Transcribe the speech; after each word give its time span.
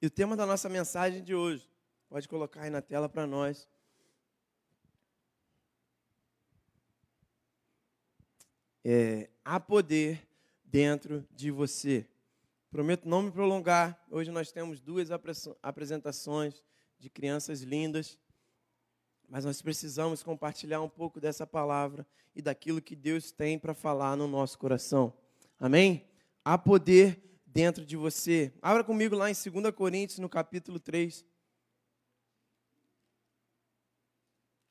E 0.00 0.06
o 0.06 0.10
tema 0.10 0.36
da 0.36 0.46
nossa 0.46 0.68
mensagem 0.68 1.24
de 1.24 1.34
hoje, 1.34 1.68
pode 2.08 2.28
colocar 2.28 2.62
aí 2.62 2.70
na 2.70 2.80
tela 2.80 3.08
para 3.08 3.26
nós. 3.26 3.68
É, 8.84 9.28
há 9.44 9.58
poder 9.58 10.24
dentro 10.64 11.26
de 11.32 11.50
você. 11.50 12.06
Prometo 12.70 13.08
não 13.08 13.22
me 13.22 13.32
prolongar. 13.32 14.00
Hoje 14.08 14.30
nós 14.30 14.52
temos 14.52 14.80
duas 14.80 15.08
apresentações 15.60 16.62
de 16.96 17.10
crianças 17.10 17.62
lindas, 17.62 18.16
mas 19.28 19.44
nós 19.44 19.60
precisamos 19.60 20.22
compartilhar 20.22 20.80
um 20.80 20.88
pouco 20.88 21.20
dessa 21.20 21.44
palavra 21.44 22.06
e 22.36 22.40
daquilo 22.40 22.80
que 22.80 22.94
Deus 22.94 23.32
tem 23.32 23.58
para 23.58 23.74
falar 23.74 24.16
no 24.16 24.28
nosso 24.28 24.56
coração. 24.58 25.12
Amém? 25.58 26.06
Há 26.44 26.56
poder 26.56 27.27
dentro 27.52 27.84
de 27.84 27.96
você. 27.96 28.52
Abra 28.60 28.84
comigo 28.84 29.16
lá 29.16 29.30
em 29.30 29.34
2 29.34 29.74
Coríntios, 29.74 30.18
no 30.18 30.28
capítulo 30.28 30.78
3, 30.78 31.24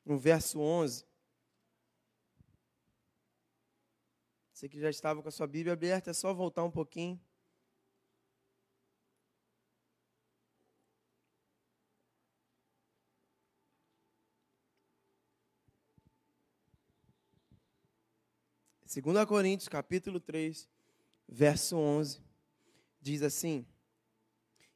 no 0.04 0.18
verso 0.18 0.60
11. 0.60 1.06
Você 4.52 4.68
que 4.68 4.80
já 4.80 4.90
estava 4.90 5.22
com 5.22 5.28
a 5.28 5.32
sua 5.32 5.46
Bíblia 5.46 5.72
aberta, 5.72 6.10
é 6.10 6.14
só 6.14 6.32
voltar 6.34 6.64
um 6.64 6.70
pouquinho. 6.70 7.20
Segunda 18.84 19.26
Coríntios, 19.26 19.68
capítulo 19.68 20.18
3, 20.18 20.66
verso 21.28 21.76
11 21.76 22.27
diz 23.08 23.22
assim: 23.22 23.64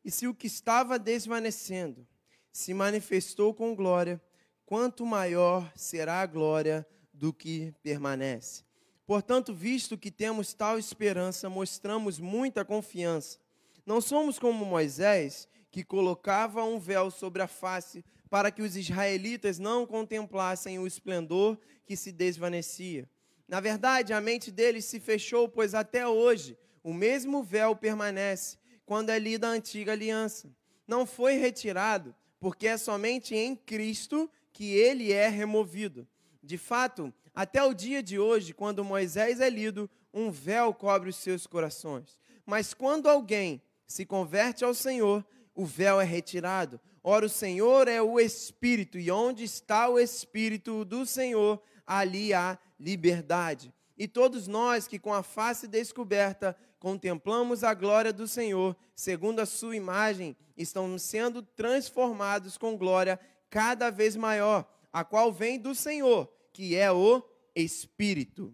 E 0.05 0.11
se 0.11 0.27
o 0.27 0.35
que 0.35 0.47
estava 0.47 0.99
desvanecendo 0.99 2.07
se 2.51 2.73
manifestou 2.73 3.53
com 3.53 3.75
glória, 3.75 4.21
quanto 4.65 5.05
maior 5.05 5.71
será 5.77 6.21
a 6.21 6.27
glória 6.27 6.87
do 7.13 7.33
que 7.33 7.75
permanece. 7.83 8.65
Portanto, 9.07 9.53
visto 9.53 9.99
que 9.99 10.11
temos 10.11 10.55
tal 10.55 10.79
esperança, 10.79 11.49
mostramos 11.51 12.19
muita 12.19 12.65
confiança. 12.65 13.39
Não 13.85 14.01
somos 14.01 14.39
como 14.39 14.65
Moisés, 14.65 15.47
que 15.71 15.85
colocava 15.85 16.65
um 16.65 16.79
véu 16.79 17.11
sobre 17.11 17.43
a 17.43 17.47
face 17.47 18.05
para 18.31 18.51
que 18.51 18.63
os 18.63 18.77
israelitas 18.77 19.59
não 19.59 19.87
contemplassem 19.87 20.79
o 20.79 20.87
esplendor 20.87 21.59
que 21.85 21.97
se 21.97 22.11
desvanecia. 22.13 23.09
Na 23.47 23.61
verdade, 23.61 24.15
a 24.15 24.21
mente 24.21 24.51
deles 24.51 24.87
se 24.87 24.99
fechou, 24.99 25.49
pois 25.49 25.75
até 25.75 26.07
hoje 26.09 26.57
o 26.83 26.93
mesmo 26.93 27.43
véu 27.43 27.77
permanece 27.77 28.59
quando 28.85 29.11
é 29.11 29.19
lida 29.19 29.49
a 29.49 29.53
antiga 29.53 29.93
aliança. 29.93 30.51
Não 30.87 31.07
foi 31.07 31.35
retirado, 31.35 32.15
porque 32.41 32.67
é 32.67 32.77
somente 32.77 33.35
em 33.35 33.55
Cristo 33.55 34.31
que 34.53 34.75
ele 34.75 35.13
é 35.13 35.29
removido. 35.29 36.07
De 36.43 36.59
fato, 36.59 37.13
até 37.35 37.63
o 37.63 37.73
dia 37.73 38.03
de 38.03 38.19
hoje, 38.19 38.53
quando 38.53 38.85
Moisés 38.85 39.41
é 39.41 39.49
lido, 39.49 39.89
um 40.13 40.31
véu 40.31 40.75
cobre 40.75 41.09
os 41.09 41.17
seus 41.17 41.47
corações. 41.47 42.19
Mas 42.45 42.75
quando 42.75 43.09
alguém 43.09 43.63
se 43.87 44.05
converte 44.05 44.65
ao 44.65 44.75
Senhor, 44.75 45.25
o 45.55 45.65
véu 45.65 46.01
é 46.01 46.05
retirado. 46.05 46.81
Ora, 47.03 47.27
o 47.27 47.31
Senhor 47.31 47.89
é 47.89 48.03
o 48.03 48.19
Espírito, 48.21 48.99
e 48.99 49.11
onde 49.11 49.45
está 49.45 49.89
o 49.89 49.99
Espírito 49.99 50.85
do 50.85 51.07
Senhor, 51.07 51.63
ali 51.87 52.35
há 52.35 52.59
liberdade. 52.79 53.73
E 54.03 54.09
todos 54.09 54.49
nós 54.49 54.89
que 54.89 54.99
com 54.99 55.15
a 55.15 55.23
face 55.23 55.69
descoberta 55.69 56.57
contemplamos 56.81 57.63
a 57.63 57.73
glória 57.73 58.13
do 58.13 58.27
Senhor, 58.27 58.77
segundo 58.97 59.39
a 59.39 59.47
sua 59.47 59.77
imagem, 59.77 60.37
estão 60.57 60.99
sendo 60.99 61.41
transformados 61.41 62.59
com 62.59 62.77
glória 62.77 63.17
cada 63.49 63.91
vez 63.91 64.17
maior, 64.17 64.69
a 64.93 65.05
qual 65.05 65.33
vem 65.33 65.57
do 65.57 65.73
Senhor, 65.73 66.29
que 66.53 66.75
é 66.75 66.91
o 66.91 67.23
Espírito. 67.55 68.53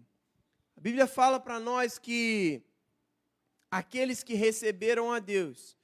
A 0.77 0.81
Bíblia 0.81 1.07
fala 1.07 1.39
para 1.39 1.59
nós 1.59 1.97
que 1.97 2.61
aqueles 3.71 4.21
que 4.21 4.35
receberam 4.35 5.11
a 5.11 5.17
Deus, 5.17 5.75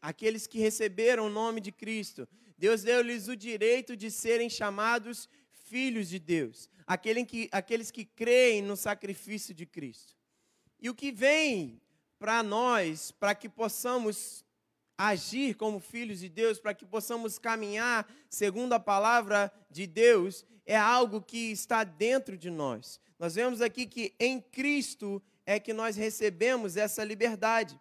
aqueles 0.00 0.46
que 0.46 0.60
receberam 0.60 1.26
o 1.26 1.30
nome 1.30 1.60
de 1.60 1.72
Cristo, 1.72 2.28
Deus 2.56 2.84
deu-lhes 2.84 3.26
o 3.26 3.34
direito 3.34 3.96
de 3.96 4.08
serem 4.08 4.48
chamados 4.48 5.28
filhos 5.70 6.08
de 6.08 6.18
Deus, 6.18 6.68
aqueles 6.84 7.24
que, 7.26 7.48
aqueles 7.52 7.90
que 7.92 8.04
creem 8.04 8.60
no 8.60 8.76
sacrifício 8.76 9.54
de 9.54 9.64
Cristo. 9.64 10.16
E 10.80 10.90
o 10.90 10.94
que 10.94 11.12
vem 11.12 11.80
para 12.18 12.42
nós, 12.42 13.12
para 13.12 13.36
que 13.36 13.48
possamos 13.48 14.44
agir 14.98 15.54
como 15.54 15.78
filhos 15.78 16.18
de 16.18 16.28
Deus, 16.28 16.58
para 16.58 16.74
que 16.74 16.84
possamos 16.84 17.38
caminhar 17.38 18.06
segundo 18.28 18.72
a 18.72 18.80
palavra 18.80 19.50
de 19.70 19.86
Deus, 19.86 20.44
é 20.66 20.76
algo 20.76 21.22
que 21.22 21.52
está 21.52 21.84
dentro 21.84 22.36
de 22.36 22.50
nós. 22.50 23.00
Nós 23.18 23.36
vemos 23.36 23.62
aqui 23.62 23.86
que 23.86 24.12
em 24.18 24.40
Cristo 24.40 25.22
é 25.46 25.60
que 25.60 25.72
nós 25.72 25.96
recebemos 25.96 26.76
essa 26.76 27.04
liberdade. 27.04 27.80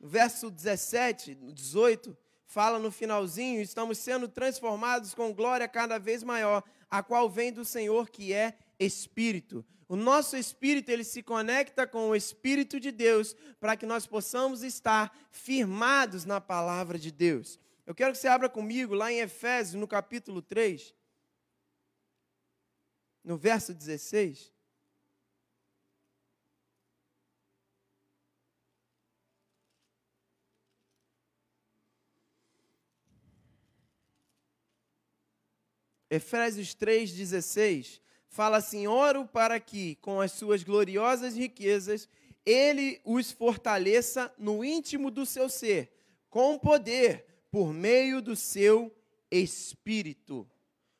Verso 0.00 0.50
17, 0.50 1.34
18, 1.34 2.16
fala 2.46 2.78
no 2.78 2.90
finalzinho: 2.90 3.60
estamos 3.60 3.98
sendo 3.98 4.28
transformados 4.28 5.14
com 5.14 5.32
glória 5.32 5.68
cada 5.68 5.98
vez 5.98 6.22
maior, 6.22 6.62
a 6.90 7.02
qual 7.02 7.28
vem 7.28 7.52
do 7.52 7.64
Senhor, 7.64 8.10
que 8.10 8.32
é 8.32 8.56
Espírito. 8.78 9.64
O 9.88 9.96
nosso 9.96 10.36
espírito 10.36 10.90
ele 10.90 11.02
se 11.02 11.22
conecta 11.22 11.86
com 11.86 12.10
o 12.10 12.14
espírito 12.14 12.78
de 12.78 12.92
Deus 12.92 13.34
para 13.58 13.74
que 13.74 13.86
nós 13.86 14.06
possamos 14.06 14.62
estar 14.62 15.16
firmados 15.30 16.26
na 16.26 16.40
palavra 16.40 16.98
de 16.98 17.10
Deus. 17.10 17.58
Eu 17.86 17.94
quero 17.94 18.12
que 18.12 18.18
você 18.18 18.28
abra 18.28 18.50
comigo 18.50 18.94
lá 18.94 19.10
em 19.10 19.20
Efésios, 19.20 19.80
no 19.80 19.88
capítulo 19.88 20.42
3, 20.42 20.94
no 23.24 23.38
verso 23.38 23.72
16. 23.72 24.52
Efésios 36.10 36.74
3,16 36.74 38.00
fala 38.28 38.58
assim: 38.58 38.86
oro 38.86 39.26
para 39.26 39.58
que, 39.60 39.96
com 39.96 40.20
as 40.20 40.32
suas 40.32 40.62
gloriosas 40.62 41.34
riquezas, 41.34 42.08
ele 42.44 43.00
os 43.04 43.30
fortaleça 43.30 44.32
no 44.38 44.64
íntimo 44.64 45.10
do 45.10 45.26
seu 45.26 45.48
ser, 45.48 45.92
com 46.30 46.58
poder, 46.58 47.26
por 47.50 47.72
meio 47.72 48.22
do 48.22 48.34
seu 48.34 48.94
espírito. 49.30 50.48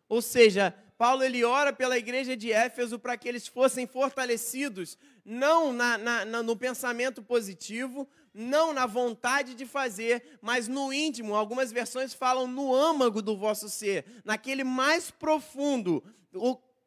Ou 0.08 0.20
seja, 0.20 0.74
Paulo 0.96 1.22
ele 1.22 1.44
ora 1.44 1.72
pela 1.72 1.96
igreja 1.96 2.36
de 2.36 2.52
Éfeso 2.52 2.98
para 2.98 3.16
que 3.16 3.28
eles 3.28 3.46
fossem 3.46 3.86
fortalecidos, 3.86 4.98
não 5.24 5.72
na, 5.72 5.96
na, 5.96 6.24
na, 6.24 6.42
no 6.42 6.56
pensamento 6.56 7.22
positivo, 7.22 8.08
não 8.38 8.72
na 8.72 8.86
vontade 8.86 9.54
de 9.54 9.66
fazer, 9.66 10.38
mas 10.40 10.68
no 10.68 10.92
íntimo. 10.92 11.34
Algumas 11.34 11.72
versões 11.72 12.14
falam 12.14 12.46
no 12.46 12.72
âmago 12.72 13.20
do 13.20 13.36
vosso 13.36 13.68
ser, 13.68 14.04
naquele 14.24 14.62
mais 14.62 15.10
profundo, 15.10 16.02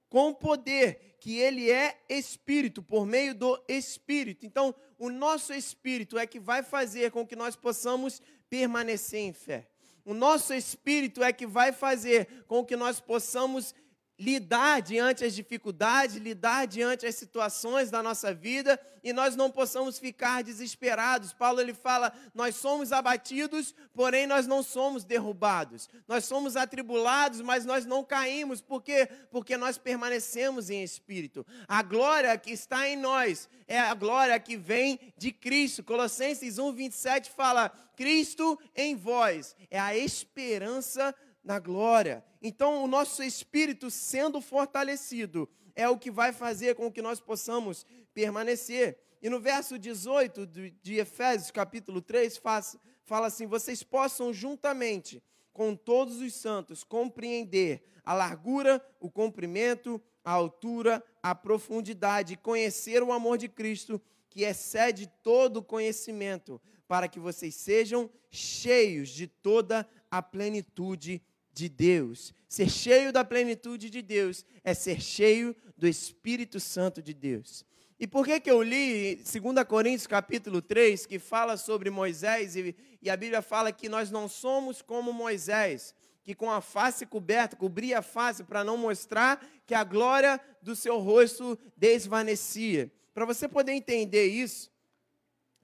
com 0.09 0.33
poder, 0.33 1.17
que 1.19 1.37
ele 1.37 1.69
é 1.69 1.99
espírito, 2.09 2.81
por 2.81 3.05
meio 3.05 3.35
do 3.35 3.61
espírito. 3.67 4.45
Então, 4.45 4.73
o 4.97 5.09
nosso 5.09 5.53
espírito 5.53 6.17
é 6.17 6.25
que 6.25 6.39
vai 6.39 6.63
fazer 6.63 7.11
com 7.11 7.27
que 7.27 7.35
nós 7.35 7.55
possamos 7.55 8.21
permanecer 8.49 9.19
em 9.19 9.33
fé. 9.33 9.67
O 10.03 10.13
nosso 10.13 10.53
espírito 10.53 11.23
é 11.23 11.31
que 11.31 11.45
vai 11.45 11.71
fazer 11.71 12.45
com 12.47 12.65
que 12.65 12.75
nós 12.75 12.99
possamos 12.99 13.75
lidar 14.21 14.83
diante 14.83 15.25
as 15.25 15.33
dificuldades, 15.33 16.15
lidar 16.15 16.67
diante 16.67 17.07
as 17.07 17.15
situações 17.15 17.89
da 17.89 18.03
nossa 18.03 18.31
vida 18.31 18.79
e 19.03 19.11
nós 19.11 19.35
não 19.35 19.49
possamos 19.49 19.97
ficar 19.97 20.43
desesperados. 20.43 21.33
Paulo 21.33 21.59
ele 21.59 21.73
fala: 21.73 22.13
"Nós 22.35 22.55
somos 22.55 22.91
abatidos, 22.91 23.73
porém 23.95 24.27
nós 24.27 24.45
não 24.45 24.61
somos 24.61 25.03
derrubados. 25.03 25.89
Nós 26.07 26.25
somos 26.25 26.55
atribulados, 26.55 27.41
mas 27.41 27.65
nós 27.65 27.83
não 27.83 28.03
caímos, 28.03 28.61
porque 28.61 29.09
porque 29.31 29.57
nós 29.57 29.79
permanecemos 29.79 30.69
em 30.69 30.83
espírito. 30.83 31.43
A 31.67 31.81
glória 31.81 32.37
que 32.37 32.51
está 32.51 32.87
em 32.87 32.95
nós 32.95 33.49
é 33.67 33.79
a 33.79 33.95
glória 33.95 34.39
que 34.39 34.55
vem 34.55 34.99
de 35.17 35.31
Cristo. 35.31 35.83
Colossenses 35.83 36.59
1:27 36.59 37.31
fala: 37.31 37.69
Cristo 37.95 38.59
em 38.75 38.95
vós 38.95 39.55
é 39.71 39.79
a 39.79 39.97
esperança 39.97 41.15
na 41.43 41.59
glória. 41.59 42.23
Então, 42.41 42.83
o 42.83 42.87
nosso 42.87 43.23
espírito 43.23 43.89
sendo 43.89 44.41
fortalecido 44.41 45.49
é 45.75 45.87
o 45.87 45.97
que 45.97 46.11
vai 46.11 46.31
fazer 46.31 46.75
com 46.75 46.91
que 46.91 47.01
nós 47.01 47.19
possamos 47.19 47.85
permanecer. 48.13 48.97
E 49.21 49.29
no 49.29 49.39
verso 49.39 49.77
18 49.77 50.47
de 50.81 50.95
Efésios, 50.95 51.51
capítulo 51.51 52.01
3, 52.01 52.37
faz, 52.37 52.75
fala 53.03 53.27
assim: 53.27 53.45
vocês 53.45 53.83
possam 53.83 54.33
juntamente 54.33 55.21
com 55.53 55.75
todos 55.75 56.19
os 56.19 56.33
santos 56.33 56.83
compreender 56.83 57.83
a 58.03 58.13
largura, 58.13 58.83
o 58.99 59.09
comprimento, 59.09 60.01
a 60.23 60.31
altura, 60.31 61.03
a 61.21 61.35
profundidade, 61.35 62.37
conhecer 62.37 63.03
o 63.03 63.11
amor 63.11 63.37
de 63.37 63.47
Cristo 63.47 64.01
que 64.29 64.43
excede 64.43 65.11
todo 65.21 65.61
conhecimento, 65.61 66.59
para 66.87 67.07
que 67.07 67.19
vocês 67.19 67.53
sejam 67.53 68.09
cheios 68.29 69.09
de 69.09 69.27
toda 69.27 69.87
a 70.09 70.21
plenitude 70.21 71.21
de 71.53 71.69
Deus. 71.69 72.33
Ser 72.47 72.69
cheio 72.69 73.13
da 73.13 73.23
plenitude 73.23 73.89
de 73.89 74.01
Deus 74.01 74.45
é 74.63 74.73
ser 74.73 75.01
cheio 75.01 75.55
do 75.77 75.87
Espírito 75.87 76.59
Santo 76.59 77.01
de 77.01 77.13
Deus. 77.13 77.65
E 77.99 78.07
por 78.07 78.25
que, 78.25 78.39
que 78.39 78.49
eu 78.49 78.63
li 78.63 79.15
2 79.15 79.63
Coríntios 79.67 80.07
capítulo 80.07 80.59
3, 80.59 81.05
que 81.05 81.19
fala 81.19 81.55
sobre 81.55 81.89
Moisés, 81.91 82.55
e, 82.55 82.75
e 82.99 83.09
a 83.09 83.15
Bíblia 83.15 83.43
fala 83.43 83.71
que 83.71 83.87
nós 83.87 84.09
não 84.09 84.27
somos 84.27 84.81
como 84.81 85.13
Moisés, 85.13 85.93
que 86.23 86.33
com 86.33 86.49
a 86.49 86.61
face 86.61 87.05
coberta, 87.05 87.55
cobria 87.55 87.99
a 87.99 88.01
face 88.01 88.43
para 88.43 88.63
não 88.63 88.75
mostrar 88.75 89.45
que 89.67 89.75
a 89.75 89.83
glória 89.83 90.41
do 90.63 90.75
seu 90.75 90.97
rosto 90.99 91.57
desvanecia. 91.77 92.91
Para 93.13 93.25
você 93.25 93.47
poder 93.47 93.73
entender 93.73 94.25
isso, 94.25 94.71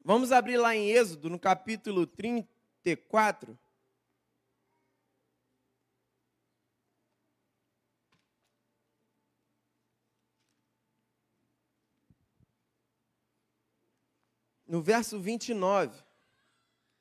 vamos 0.04 0.32
abrir 0.32 0.58
lá 0.58 0.76
em 0.76 0.92
Êxodo, 0.92 1.30
no 1.30 1.40
capítulo 1.40 2.06
34. 2.06 3.58
No 14.78 14.84
verso 14.84 15.20
29. 15.20 16.04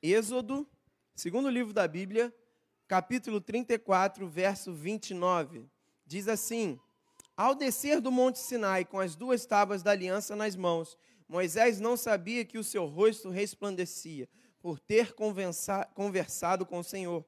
Êxodo, 0.01 0.67
segundo 1.13 1.47
livro 1.47 1.71
da 1.71 1.87
Bíblia, 1.87 2.33
capítulo 2.87 3.39
34, 3.39 4.27
verso 4.27 4.73
29. 4.73 5.69
Diz 6.03 6.27
assim: 6.27 6.79
Ao 7.35 7.53
descer 7.53 8.01
do 8.01 8.11
monte 8.11 8.39
Sinai 8.39 8.83
com 8.83 8.99
as 8.99 9.15
duas 9.15 9.45
tábuas 9.45 9.83
da 9.83 9.91
aliança 9.91 10.35
nas 10.35 10.55
mãos, 10.55 10.97
Moisés 11.29 11.79
não 11.79 11.95
sabia 11.95 12.43
que 12.43 12.57
o 12.57 12.63
seu 12.63 12.87
rosto 12.87 13.29
resplandecia, 13.29 14.27
por 14.59 14.79
ter 14.79 15.13
conversado 15.13 16.65
com 16.65 16.79
o 16.79 16.83
Senhor. 16.83 17.23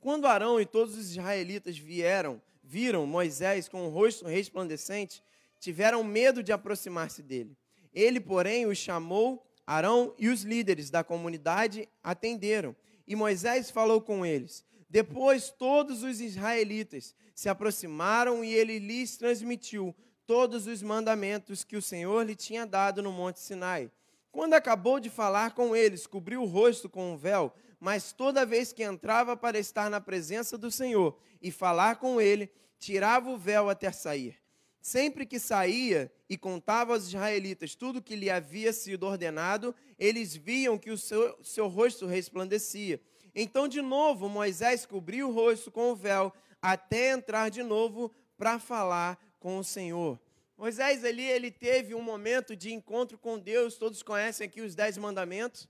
Quando 0.00 0.26
Arão 0.26 0.58
e 0.58 0.64
todos 0.64 0.96
os 0.96 1.10
israelitas 1.10 1.76
vieram, 1.76 2.40
viram 2.62 3.06
Moisés 3.06 3.68
com 3.68 3.86
o 3.86 3.90
rosto 3.90 4.26
resplandecente, 4.26 5.22
tiveram 5.60 6.02
medo 6.02 6.42
de 6.42 6.50
aproximar-se 6.50 7.22
dele. 7.22 7.54
Ele, 7.98 8.20
porém, 8.20 8.64
os 8.64 8.78
chamou, 8.78 9.44
Arão 9.66 10.14
e 10.16 10.28
os 10.28 10.42
líderes 10.42 10.88
da 10.88 11.02
comunidade 11.02 11.88
atenderam. 12.00 12.76
E 13.08 13.16
Moisés 13.16 13.72
falou 13.72 14.00
com 14.00 14.24
eles. 14.24 14.64
Depois 14.88 15.50
todos 15.50 16.04
os 16.04 16.20
israelitas 16.20 17.12
se 17.34 17.48
aproximaram 17.48 18.44
e 18.44 18.54
ele 18.54 18.78
lhes 18.78 19.16
transmitiu 19.16 19.92
todos 20.28 20.68
os 20.68 20.80
mandamentos 20.80 21.64
que 21.64 21.76
o 21.76 21.82
Senhor 21.82 22.24
lhe 22.24 22.36
tinha 22.36 22.64
dado 22.64 23.02
no 23.02 23.10
Monte 23.10 23.40
Sinai. 23.40 23.90
Quando 24.30 24.54
acabou 24.54 25.00
de 25.00 25.10
falar 25.10 25.50
com 25.50 25.74
eles, 25.74 26.06
cobriu 26.06 26.42
o 26.42 26.46
rosto 26.46 26.88
com 26.88 27.14
um 27.14 27.16
véu, 27.16 27.52
mas 27.80 28.12
toda 28.12 28.46
vez 28.46 28.72
que 28.72 28.84
entrava 28.84 29.36
para 29.36 29.58
estar 29.58 29.90
na 29.90 30.00
presença 30.00 30.56
do 30.56 30.70
Senhor 30.70 31.18
e 31.42 31.50
falar 31.50 31.96
com 31.96 32.20
ele, 32.20 32.48
tirava 32.78 33.28
o 33.28 33.36
véu 33.36 33.68
até 33.68 33.90
sair. 33.90 34.36
Sempre 34.80 35.26
que 35.26 35.38
saía 35.38 36.10
e 36.28 36.36
contava 36.36 36.92
aos 36.92 37.08
israelitas 37.08 37.74
tudo 37.74 38.02
que 38.02 38.16
lhe 38.16 38.30
havia 38.30 38.72
sido 38.72 39.06
ordenado, 39.06 39.74
eles 39.98 40.34
viam 40.36 40.78
que 40.78 40.90
o 40.90 40.98
seu, 40.98 41.36
seu 41.42 41.68
rosto 41.68 42.06
resplandecia. 42.06 43.00
Então, 43.34 43.68
de 43.68 43.82
novo, 43.82 44.28
Moisés 44.28 44.86
cobriu 44.86 45.28
o 45.28 45.32
rosto 45.32 45.70
com 45.70 45.90
o 45.90 45.96
véu 45.96 46.32
até 46.60 47.10
entrar 47.10 47.50
de 47.50 47.62
novo 47.62 48.12
para 48.36 48.58
falar 48.58 49.18
com 49.38 49.58
o 49.58 49.64
Senhor. 49.64 50.18
Moisés 50.56 51.04
ali, 51.04 51.22
ele 51.22 51.50
teve 51.50 51.94
um 51.94 52.02
momento 52.02 52.56
de 52.56 52.72
encontro 52.72 53.16
com 53.16 53.38
Deus, 53.38 53.76
todos 53.76 54.02
conhecem 54.02 54.44
aqui 54.44 54.60
os 54.60 54.74
dez 54.74 54.98
mandamentos, 54.98 55.68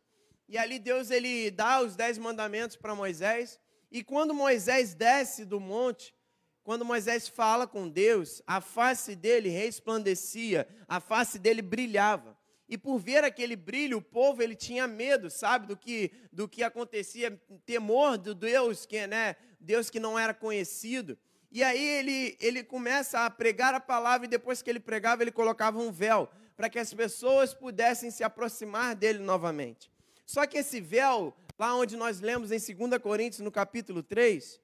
e 0.48 0.56
ali 0.56 0.78
Deus, 0.78 1.10
ele 1.10 1.50
dá 1.50 1.82
os 1.82 1.94
dez 1.94 2.16
mandamentos 2.16 2.74
para 2.74 2.94
Moisés, 2.94 3.60
e 3.90 4.02
quando 4.02 4.32
Moisés 4.32 4.94
desce 4.94 5.44
do 5.44 5.60
monte, 5.60 6.14
quando 6.68 6.84
Moisés 6.84 7.26
fala 7.26 7.66
com 7.66 7.88
Deus, 7.88 8.42
a 8.46 8.60
face 8.60 9.16
dele 9.16 9.48
resplandecia, 9.48 10.68
a 10.86 11.00
face 11.00 11.38
dele 11.38 11.62
brilhava. 11.62 12.36
E 12.68 12.76
por 12.76 12.98
ver 12.98 13.24
aquele 13.24 13.56
brilho, 13.56 13.96
o 13.96 14.02
povo 14.02 14.42
ele 14.42 14.54
tinha 14.54 14.86
medo, 14.86 15.30
sabe, 15.30 15.66
do 15.66 15.74
que 15.74 16.12
do 16.30 16.46
que 16.46 16.62
acontecia, 16.62 17.30
temor 17.64 18.18
do 18.18 18.34
Deus 18.34 18.84
que, 18.84 19.06
né, 19.06 19.36
Deus 19.58 19.88
que 19.88 19.98
não 19.98 20.18
era 20.18 20.34
conhecido. 20.34 21.16
E 21.50 21.64
aí 21.64 21.82
ele 21.82 22.36
ele 22.38 22.62
começa 22.62 23.20
a 23.24 23.30
pregar 23.30 23.72
a 23.72 23.80
palavra 23.80 24.26
e 24.26 24.28
depois 24.28 24.60
que 24.60 24.68
ele 24.68 24.78
pregava, 24.78 25.22
ele 25.22 25.32
colocava 25.32 25.78
um 25.78 25.90
véu 25.90 26.28
para 26.54 26.68
que 26.68 26.78
as 26.78 26.92
pessoas 26.92 27.54
pudessem 27.54 28.10
se 28.10 28.22
aproximar 28.22 28.94
dele 28.94 29.20
novamente. 29.20 29.90
Só 30.26 30.46
que 30.46 30.58
esse 30.58 30.82
véu, 30.82 31.34
lá 31.58 31.74
onde 31.74 31.96
nós 31.96 32.20
lemos 32.20 32.52
em 32.52 32.58
2 32.58 33.00
Coríntios, 33.00 33.40
no 33.40 33.50
capítulo 33.50 34.02
3, 34.02 34.60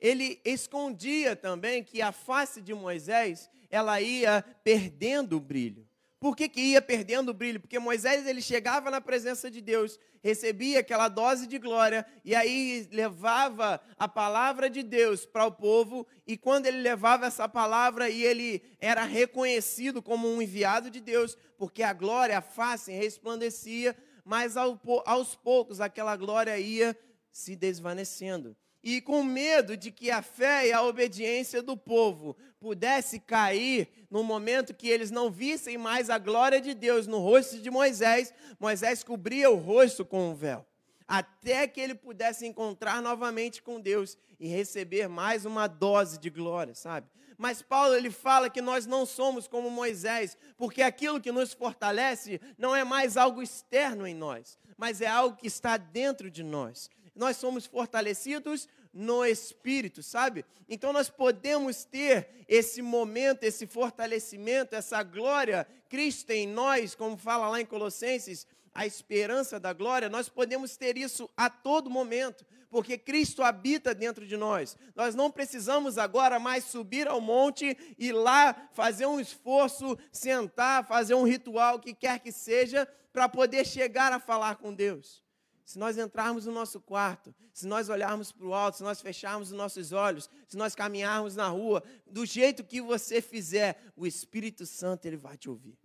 ele 0.00 0.40
escondia 0.44 1.34
também 1.34 1.82
que 1.82 2.02
a 2.02 2.12
face 2.12 2.60
de 2.60 2.74
Moisés 2.74 3.50
ela 3.70 4.00
ia 4.00 4.44
perdendo 4.62 5.36
o 5.36 5.40
brilho. 5.40 5.86
Por 6.18 6.34
que, 6.34 6.48
que 6.48 6.60
ia 6.60 6.80
perdendo 6.80 7.28
o 7.28 7.34
brilho? 7.34 7.60
Porque 7.60 7.78
Moisés 7.78 8.26
ele 8.26 8.40
chegava 8.40 8.90
na 8.90 9.00
presença 9.00 9.50
de 9.50 9.60
Deus, 9.60 9.98
recebia 10.22 10.80
aquela 10.80 11.08
dose 11.08 11.46
de 11.46 11.58
glória 11.58 12.06
e 12.24 12.34
aí 12.34 12.88
levava 12.90 13.80
a 13.98 14.08
palavra 14.08 14.70
de 14.70 14.82
Deus 14.82 15.26
para 15.26 15.44
o 15.44 15.52
povo 15.52 16.06
e 16.26 16.36
quando 16.36 16.66
ele 16.66 16.78
levava 16.78 17.26
essa 17.26 17.48
palavra 17.48 18.08
e 18.08 18.24
ele 18.24 18.62
era 18.80 19.04
reconhecido 19.04 20.02
como 20.02 20.26
um 20.26 20.40
enviado 20.40 20.90
de 20.90 21.00
Deus, 21.00 21.36
porque 21.58 21.82
a 21.82 21.92
glória, 21.92 22.38
a 22.38 22.42
face 22.42 22.90
resplandecia, 22.92 23.94
mas 24.24 24.56
aos 24.56 25.34
poucos 25.36 25.80
aquela 25.80 26.16
glória 26.16 26.58
ia 26.58 26.96
se 27.30 27.54
desvanecendo 27.54 28.56
e 28.86 29.00
com 29.00 29.24
medo 29.24 29.76
de 29.76 29.90
que 29.90 30.12
a 30.12 30.22
fé 30.22 30.68
e 30.68 30.72
a 30.72 30.80
obediência 30.80 31.60
do 31.60 31.76
povo 31.76 32.36
pudesse 32.60 33.18
cair 33.18 33.88
no 34.08 34.22
momento 34.22 34.72
que 34.72 34.88
eles 34.88 35.10
não 35.10 35.28
vissem 35.28 35.76
mais 35.76 36.08
a 36.08 36.18
glória 36.18 36.60
de 36.60 36.72
Deus 36.72 37.04
no 37.08 37.18
rosto 37.18 37.58
de 37.58 37.68
Moisés, 37.68 38.32
Moisés 38.60 39.02
cobria 39.02 39.50
o 39.50 39.56
rosto 39.56 40.04
com 40.04 40.30
um 40.30 40.36
véu, 40.36 40.64
até 41.08 41.66
que 41.66 41.80
ele 41.80 41.96
pudesse 41.96 42.46
encontrar 42.46 43.02
novamente 43.02 43.60
com 43.60 43.80
Deus 43.80 44.16
e 44.38 44.46
receber 44.46 45.08
mais 45.08 45.44
uma 45.44 45.66
dose 45.66 46.16
de 46.16 46.30
glória, 46.30 46.76
sabe? 46.76 47.08
Mas 47.36 47.62
Paulo 47.62 47.92
ele 47.92 48.12
fala 48.12 48.48
que 48.48 48.62
nós 48.62 48.86
não 48.86 49.04
somos 49.04 49.48
como 49.48 49.68
Moisés, 49.68 50.38
porque 50.56 50.80
aquilo 50.80 51.20
que 51.20 51.32
nos 51.32 51.52
fortalece 51.52 52.40
não 52.56 52.74
é 52.74 52.84
mais 52.84 53.16
algo 53.16 53.42
externo 53.42 54.06
em 54.06 54.14
nós, 54.14 54.56
mas 54.78 55.00
é 55.00 55.08
algo 55.08 55.36
que 55.36 55.48
está 55.48 55.76
dentro 55.76 56.30
de 56.30 56.44
nós 56.44 56.88
nós 57.16 57.38
somos 57.38 57.64
fortalecidos 57.66 58.68
no 58.96 59.26
espírito, 59.26 60.02
sabe? 60.02 60.42
Então 60.66 60.90
nós 60.90 61.10
podemos 61.10 61.84
ter 61.84 62.28
esse 62.48 62.80
momento, 62.80 63.44
esse 63.44 63.66
fortalecimento, 63.66 64.74
essa 64.74 65.02
glória, 65.02 65.66
Cristo 65.90 66.30
em 66.30 66.48
nós, 66.48 66.94
como 66.94 67.16
fala 67.18 67.48
lá 67.50 67.60
em 67.60 67.66
Colossenses, 67.66 68.46
a 68.74 68.86
esperança 68.86 69.60
da 69.60 69.72
glória, 69.74 70.08
nós 70.08 70.30
podemos 70.30 70.76
ter 70.78 70.96
isso 70.96 71.28
a 71.36 71.50
todo 71.50 71.90
momento, 71.90 72.44
porque 72.70 72.96
Cristo 72.96 73.42
habita 73.42 73.94
dentro 73.94 74.26
de 74.26 74.36
nós. 74.36 74.76
Nós 74.94 75.14
não 75.14 75.30
precisamos 75.30 75.98
agora 75.98 76.38
mais 76.38 76.64
subir 76.64 77.06
ao 77.06 77.20
monte 77.20 77.76
e 77.98 78.12
lá 78.12 78.68
fazer 78.72 79.04
um 79.04 79.20
esforço, 79.20 79.98
sentar, 80.10 80.86
fazer 80.86 81.14
um 81.14 81.24
ritual, 81.24 81.76
o 81.76 81.80
que 81.80 81.94
quer 81.94 82.18
que 82.18 82.32
seja, 82.32 82.88
para 83.12 83.28
poder 83.28 83.66
chegar 83.66 84.12
a 84.12 84.18
falar 84.18 84.56
com 84.56 84.72
Deus 84.72 85.25
se 85.66 85.80
nós 85.80 85.98
entrarmos 85.98 86.46
no 86.46 86.52
nosso 86.52 86.80
quarto, 86.80 87.34
se 87.52 87.66
nós 87.66 87.88
olharmos 87.88 88.30
para 88.30 88.46
o 88.46 88.54
alto, 88.54 88.76
se 88.76 88.84
nós 88.84 89.00
fecharmos 89.00 89.50
os 89.50 89.56
nossos 89.56 89.90
olhos, 89.90 90.30
se 90.46 90.56
nós 90.56 90.76
caminharmos 90.76 91.34
na 91.34 91.48
rua, 91.48 91.82
do 92.06 92.24
jeito 92.24 92.62
que 92.62 92.80
você 92.80 93.20
fizer, 93.20 93.76
o 93.96 94.06
Espírito 94.06 94.64
Santo 94.64 95.06
ele 95.06 95.16
vai 95.16 95.36
te 95.36 95.50
ouvir. 95.50 95.76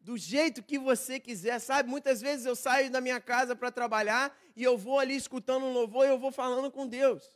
Do 0.00 0.16
jeito 0.16 0.62
que 0.62 0.78
você 0.78 1.18
quiser, 1.18 1.58
sabe? 1.58 1.88
Muitas 1.88 2.20
vezes 2.20 2.46
eu 2.46 2.54
saio 2.54 2.88
da 2.88 3.00
minha 3.00 3.20
casa 3.20 3.56
para 3.56 3.72
trabalhar 3.72 4.38
e 4.54 4.62
eu 4.62 4.78
vou 4.78 5.00
ali 5.00 5.16
escutando 5.16 5.66
um 5.66 5.72
louvor 5.72 6.06
e 6.06 6.10
eu 6.10 6.18
vou 6.18 6.30
falando 6.30 6.70
com 6.70 6.86
Deus. 6.86 7.28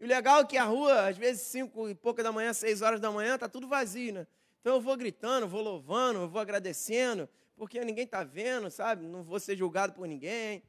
E 0.00 0.04
o 0.04 0.08
legal 0.08 0.40
é 0.40 0.44
que 0.44 0.56
a 0.56 0.64
rua, 0.64 1.08
às 1.08 1.16
vezes 1.16 1.42
cinco 1.42 1.88
e 1.88 1.94
pouca 1.94 2.20
da 2.20 2.32
manhã, 2.32 2.52
seis 2.52 2.82
horas 2.82 2.98
da 2.98 3.12
manhã, 3.12 3.38
tá 3.38 3.48
tudo 3.48 3.68
vazio, 3.68 4.12
né? 4.12 4.26
Então 4.60 4.74
eu 4.74 4.80
vou 4.80 4.96
gritando, 4.96 5.46
vou 5.46 5.62
louvando, 5.62 6.18
eu 6.18 6.28
vou 6.28 6.40
agradecendo, 6.40 7.28
porque 7.56 7.84
ninguém 7.84 8.04
está 8.04 8.24
vendo, 8.24 8.68
sabe? 8.72 9.06
Não 9.06 9.22
vou 9.22 9.38
ser 9.38 9.56
julgado 9.56 9.92
por 9.92 10.08
ninguém. 10.08 10.64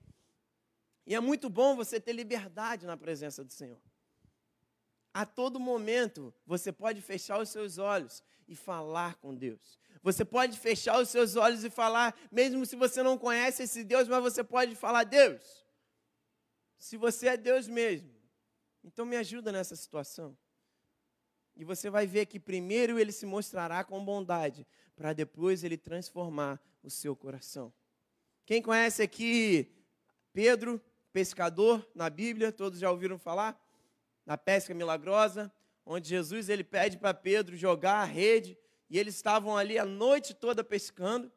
E 1.08 1.16
é 1.16 1.22
muito 1.22 1.50
bom 1.50 1.74
você 1.74 2.02
ter 2.02 2.12
liberdade 2.12 2.86
na 2.86 2.98
presença 2.98 3.42
do 3.42 3.52
Senhor. 3.52 3.82
A 5.14 5.26
todo 5.26 5.58
momento, 5.58 6.34
você 6.46 6.70
pode 6.70 7.02
fechar 7.02 7.40
os 7.40 7.48
seus 7.48 7.78
olhos 7.78 8.22
e 8.46 8.54
falar 8.56 9.16
com 9.16 9.34
Deus. 9.34 9.80
Você 10.04 10.26
pode 10.26 10.60
fechar 10.60 11.00
os 11.00 11.08
seus 11.08 11.38
olhos 11.38 11.64
e 11.64 11.70
falar, 11.70 12.14
mesmo 12.30 12.66
se 12.66 12.76
você 12.76 13.02
não 13.02 13.18
conhece 13.18 13.64
esse 13.64 13.86
Deus, 13.86 14.10
mas 14.10 14.22
você 14.22 14.44
pode 14.44 14.76
falar: 14.76 15.06
Deus, 15.06 15.66
se 16.78 16.98
você 16.98 17.30
é 17.30 17.38
Deus 17.38 17.70
mesmo, 17.70 18.14
então 18.84 19.06
me 19.06 19.16
ajuda 19.16 19.50
nessa 19.50 19.78
situação. 19.78 20.38
E 21.56 21.64
você 21.64 21.90
vai 21.90 22.06
ver 22.06 22.26
que 22.26 22.40
primeiro 22.40 23.00
ele 23.00 23.14
se 23.14 23.26
mostrará 23.26 23.82
com 23.82 24.04
bondade, 24.04 24.68
para 24.94 25.14
depois 25.14 25.64
ele 25.64 25.78
transformar 25.78 26.62
o 26.84 26.90
seu 26.90 27.16
coração. 27.16 27.74
Quem 28.46 28.62
conhece 28.62 29.02
aqui 29.02 29.74
Pedro, 30.38 30.80
pescador 31.18 31.84
na 31.96 32.12
Bíblia, 32.12 32.52
todos 32.52 32.78
já 32.78 32.92
ouviram 32.92 33.18
falar? 33.18 33.60
Na 34.24 34.38
pesca 34.38 34.72
milagrosa, 34.72 35.52
onde 35.84 36.08
Jesus 36.08 36.48
ele 36.48 36.64
pede 36.64 36.96
para 36.96 37.12
Pedro 37.12 37.58
jogar 37.58 38.02
a 38.02 38.04
rede, 38.04 38.56
e 38.88 39.00
eles 39.00 39.16
estavam 39.16 39.58
ali 39.58 39.80
a 39.80 39.84
noite 39.84 40.36
toda 40.36 40.64
pescando 40.64 41.32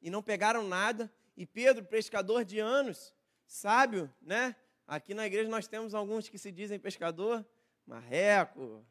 e 0.00 0.10
não 0.10 0.24
pegaram 0.24 0.66
nada. 0.66 1.08
E 1.36 1.46
Pedro, 1.46 1.84
pescador 1.84 2.44
de 2.44 2.58
anos, 2.58 3.14
sábio, 3.46 4.12
né? 4.20 4.56
Aqui 4.88 5.14
na 5.14 5.24
igreja 5.24 5.48
nós 5.48 5.68
temos 5.68 5.94
alguns 5.94 6.28
que 6.28 6.36
se 6.36 6.50
dizem 6.50 6.80
pescador, 6.80 7.46
Marreco, 7.86 8.84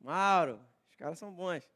Mauro, 0.00 0.60
os 0.90 0.94
caras 0.94 1.18
são 1.18 1.32
bons. 1.32 1.68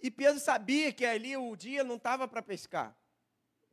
E 0.00 0.10
Pedro 0.10 0.40
sabia 0.40 0.94
que 0.94 1.04
ali 1.04 1.36
o 1.36 1.54
dia 1.54 1.84
não 1.84 1.96
estava 1.96 2.26
para 2.26 2.40
pescar. 2.40 2.96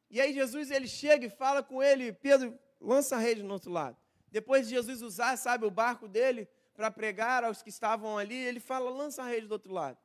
E 0.10 0.20
aí 0.20 0.34
Jesus 0.34 0.72
ele 0.72 0.90
chega 0.90 1.26
e 1.26 1.30
fala 1.30 1.64
com 1.64 1.82
ele, 1.82 2.12
Pedro, 2.12 2.60
lança 2.80 3.16
a 3.16 3.20
rede 3.20 3.44
no 3.44 3.54
outro 3.54 3.72
lado. 3.72 3.98
Depois 4.30 4.68
de 4.68 4.76
Jesus 4.76 5.02
usar, 5.02 5.38
sabe, 5.38 5.66
o 5.66 5.72
barco 5.72 6.08
dele 6.08 6.48
para 6.76 6.92
pregar 6.92 7.44
aos 7.44 7.62
que 7.62 7.70
estavam 7.70 8.18
ali, 8.18 8.36
ele 8.36 8.60
fala, 8.60 8.90
lança 8.90 9.24
a 9.24 9.28
rede 9.28 9.48
do 9.48 9.54
outro 9.54 9.74
lado. 9.74 9.98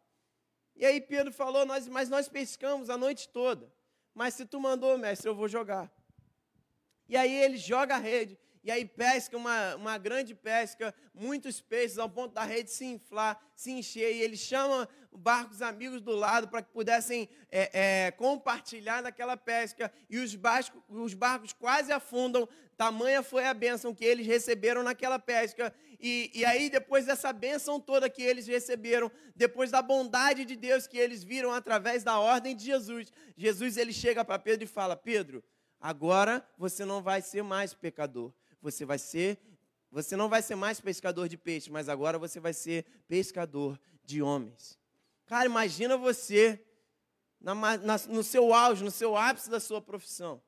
E 0.74 0.86
aí 0.86 1.00
Pedro 1.00 1.32
falou, 1.32 1.66
nós, 1.66 1.86
mas 1.86 2.08
nós 2.08 2.28
pescamos 2.28 2.88
a 2.88 2.96
noite 2.96 3.28
toda. 3.28 3.72
Mas 4.14 4.34
se 4.34 4.46
tu 4.46 4.58
mandou, 4.60 4.96
mestre, 4.96 5.28
eu 5.28 5.34
vou 5.34 5.48
jogar. 5.48 5.92
E 7.08 7.16
aí 7.16 7.32
ele 7.42 7.58
joga 7.58 7.96
a 7.96 7.98
rede 7.98 8.38
e 8.64 8.70
aí 8.70 8.84
pesca 8.84 9.36
uma, 9.36 9.74
uma 9.74 9.98
grande 9.98 10.34
pesca, 10.34 10.94
muitos 11.12 11.60
peixes, 11.60 11.98
ao 11.98 12.08
ponto 12.08 12.32
da 12.32 12.44
rede 12.44 12.70
se 12.70 12.84
inflar, 12.84 13.40
se 13.56 13.72
encher, 13.72 14.14
e 14.14 14.20
ele 14.20 14.36
chama 14.36 14.88
barcos 15.14 15.62
amigos 15.62 16.00
do 16.00 16.12
lado 16.12 16.48
para 16.48 16.62
que 16.62 16.70
pudessem 16.70 17.28
é, 17.50 18.06
é, 18.06 18.10
compartilhar 18.12 19.02
naquela 19.02 19.36
pesca, 19.36 19.92
e 20.08 20.18
os 20.18 20.34
barcos, 20.34 20.82
os 20.88 21.14
barcos 21.14 21.52
quase 21.52 21.92
afundam, 21.92 22.48
tamanha 22.76 23.22
foi 23.22 23.46
a 23.46 23.54
bênção 23.54 23.94
que 23.94 24.04
eles 24.04 24.26
receberam 24.26 24.82
naquela 24.82 25.18
pesca, 25.18 25.72
e, 26.00 26.30
e 26.34 26.44
aí 26.44 26.68
depois 26.68 27.06
dessa 27.06 27.32
bênção 27.32 27.78
toda 27.78 28.10
que 28.10 28.22
eles 28.22 28.46
receberam, 28.46 29.10
depois 29.36 29.70
da 29.70 29.80
bondade 29.80 30.44
de 30.44 30.56
Deus 30.56 30.86
que 30.86 30.98
eles 30.98 31.22
viram 31.22 31.52
através 31.52 32.02
da 32.02 32.18
ordem 32.18 32.56
de 32.56 32.64
Jesus, 32.64 33.12
Jesus 33.36 33.76
ele 33.76 33.92
chega 33.92 34.24
para 34.24 34.38
Pedro 34.38 34.64
e 34.64 34.68
fala, 34.68 34.96
Pedro, 34.96 35.44
agora 35.80 36.44
você 36.58 36.84
não 36.84 37.02
vai 37.02 37.22
ser 37.22 37.42
mais 37.42 37.74
pecador, 37.74 38.32
você 38.60 38.84
vai 38.84 38.98
ser, 38.98 39.38
você 39.90 40.16
não 40.16 40.28
vai 40.28 40.42
ser 40.42 40.54
mais 40.54 40.80
pescador 40.80 41.28
de 41.28 41.36
peixe, 41.36 41.70
mas 41.70 41.88
agora 41.88 42.18
você 42.18 42.40
vai 42.40 42.52
ser 42.52 42.84
pescador 43.06 43.78
de 44.04 44.22
homens. 44.22 44.81
Cara, 45.32 45.46
imagina 45.46 45.96
você 45.96 46.62
na, 47.40 47.54
na, 47.54 47.98
no 48.06 48.22
seu 48.22 48.52
auge, 48.52 48.84
no 48.84 48.90
seu 48.90 49.16
ápice 49.16 49.48
da 49.48 49.58
sua 49.58 49.80
profissão. 49.80 50.42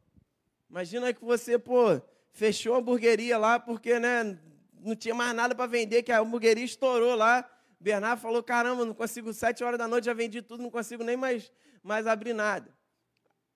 Imagina 0.69 1.11
que 1.11 1.25
você, 1.25 1.59
pô, 1.59 2.03
fechou 2.33 2.75
a 2.75 2.79
hamburgueria 2.81 3.38
lá 3.38 3.59
porque, 3.59 3.99
né, 3.99 4.38
não 4.79 4.95
tinha 4.95 5.14
mais 5.14 5.35
nada 5.35 5.55
para 5.55 5.64
vender, 5.64 6.03
que 6.03 6.12
a 6.12 6.21
hamburgueria 6.21 6.67
estourou 6.67 7.14
lá. 7.14 7.50
Bernardo 7.81 8.21
falou: 8.21 8.43
caramba, 8.43 8.85
não 8.85 8.93
consigo, 8.93 9.33
sete 9.33 9.64
horas 9.64 9.79
da 9.79 9.88
noite 9.88 10.05
já 10.05 10.12
vendi 10.12 10.43
tudo, 10.43 10.62
não 10.62 10.71
consigo 10.71 11.03
nem 11.03 11.17
mais, 11.17 11.50
mais 11.83 12.07
abrir 12.07 12.35
nada. 12.35 12.71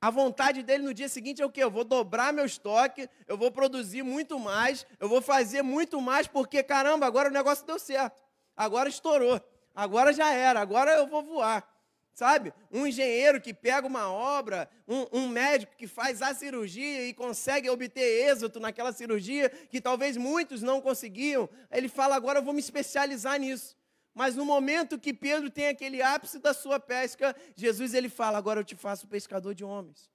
A 0.00 0.08
vontade 0.08 0.62
dele 0.62 0.84
no 0.84 0.94
dia 0.94 1.10
seguinte 1.10 1.42
é 1.42 1.44
o 1.44 1.52
quê? 1.52 1.62
Eu 1.62 1.70
vou 1.70 1.84
dobrar 1.84 2.32
meu 2.32 2.46
estoque, 2.46 3.06
eu 3.26 3.36
vou 3.36 3.52
produzir 3.52 4.02
muito 4.02 4.38
mais, 4.38 4.86
eu 4.98 5.10
vou 5.10 5.20
fazer 5.20 5.60
muito 5.60 6.00
mais, 6.00 6.26
porque 6.26 6.62
caramba, 6.62 7.04
agora 7.04 7.28
o 7.28 7.32
negócio 7.32 7.66
deu 7.66 7.78
certo. 7.78 8.24
Agora 8.56 8.88
estourou. 8.88 9.38
Agora 9.78 10.12
já 10.12 10.32
era, 10.32 10.58
agora 10.58 10.90
eu 10.90 11.06
vou 11.06 11.22
voar. 11.22 11.64
Sabe? 12.12 12.52
Um 12.68 12.84
engenheiro 12.84 13.40
que 13.40 13.54
pega 13.54 13.86
uma 13.86 14.10
obra, 14.10 14.68
um, 14.88 15.20
um, 15.20 15.28
médico 15.28 15.76
que 15.76 15.86
faz 15.86 16.20
a 16.20 16.34
cirurgia 16.34 17.06
e 17.06 17.14
consegue 17.14 17.70
obter 17.70 18.28
êxito 18.28 18.58
naquela 18.58 18.92
cirurgia 18.92 19.48
que 19.48 19.80
talvez 19.80 20.16
muitos 20.16 20.62
não 20.62 20.80
conseguiam, 20.80 21.48
ele 21.70 21.88
fala: 21.88 22.16
agora 22.16 22.40
eu 22.40 22.42
vou 22.42 22.52
me 22.52 22.58
especializar 22.58 23.38
nisso. 23.38 23.76
Mas 24.12 24.34
no 24.34 24.44
momento 24.44 24.98
que 24.98 25.14
Pedro 25.14 25.48
tem 25.48 25.68
aquele 25.68 26.02
ápice 26.02 26.40
da 26.40 26.52
sua 26.52 26.80
pesca, 26.80 27.36
Jesus 27.54 27.94
ele 27.94 28.08
fala: 28.08 28.36
Agora 28.36 28.58
eu 28.58 28.64
te 28.64 28.74
faço 28.74 29.06
pescador 29.06 29.54
de 29.54 29.64
homens. 29.64 30.10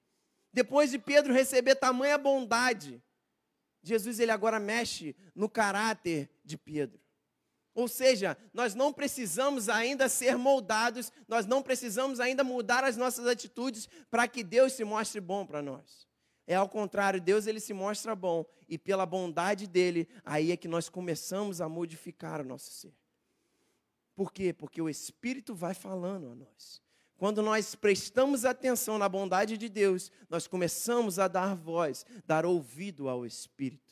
Depois 0.52 0.92
de 0.92 1.00
Pedro 1.00 1.32
receber 1.32 1.76
tamanha 1.76 2.18
bondade, 2.18 3.02
Jesus 3.82 4.20
ele 4.20 4.32
agora 4.32 4.60
mexe 4.60 5.16
no 5.34 5.48
caráter 5.48 6.30
de 6.44 6.58
Pedro. 6.58 7.03
Ou 7.76 7.88
seja, 7.88 8.38
nós 8.54 8.76
não 8.76 8.94
precisamos 8.94 9.68
ainda 9.68 10.08
ser 10.08 10.38
moldados, 10.38 11.12
nós 11.28 11.46
não 11.46 11.62
precisamos 11.64 12.20
ainda 12.20 12.44
mudar 12.44 12.84
as 12.84 12.96
nossas 12.96 13.26
atitudes 13.26 13.90
para 14.12 14.28
que 14.28 14.44
Deus 14.44 14.74
se 14.74 14.84
mostre 14.84 15.20
bom 15.20 15.46
para 15.46 15.62
nós. 15.62 16.08
É 16.46 16.56
ao 16.56 16.70
contrário, 16.70 17.22
Deus 17.22 17.48
ele 17.48 17.60
se 17.60 17.74
mostra 17.74 18.16
bom 18.16 18.46
e 18.68 18.78
pela 18.78 19.06
bondade 19.06 19.66
dele, 19.66 20.08
aí 20.24 20.52
é 20.52 20.58
que 20.58 20.68
nós 20.68 20.90
começamos 20.90 21.62
a 21.62 21.70
modificar 21.70 22.42
o 22.42 22.46
nosso 22.46 22.72
ser. 22.72 22.94
Por 24.16 24.32
quê? 24.32 24.54
Porque 24.54 24.82
o 24.82 24.90
Espírito 24.90 25.56
vai 25.56 25.74
falando 25.74 26.30
a 26.30 26.36
nós. 26.36 26.82
Quando 27.18 27.42
nós 27.42 27.74
prestamos 27.74 28.46
atenção 28.46 28.98
na 28.98 29.08
bondade 29.08 29.58
de 29.58 29.70
Deus, 29.70 30.12
nós 30.30 30.46
começamos 30.46 31.18
a 31.18 31.28
dar 31.28 31.56
voz, 31.56 32.06
dar 32.26 32.46
ouvido 32.46 33.08
ao 33.08 33.26
Espírito. 33.26 33.83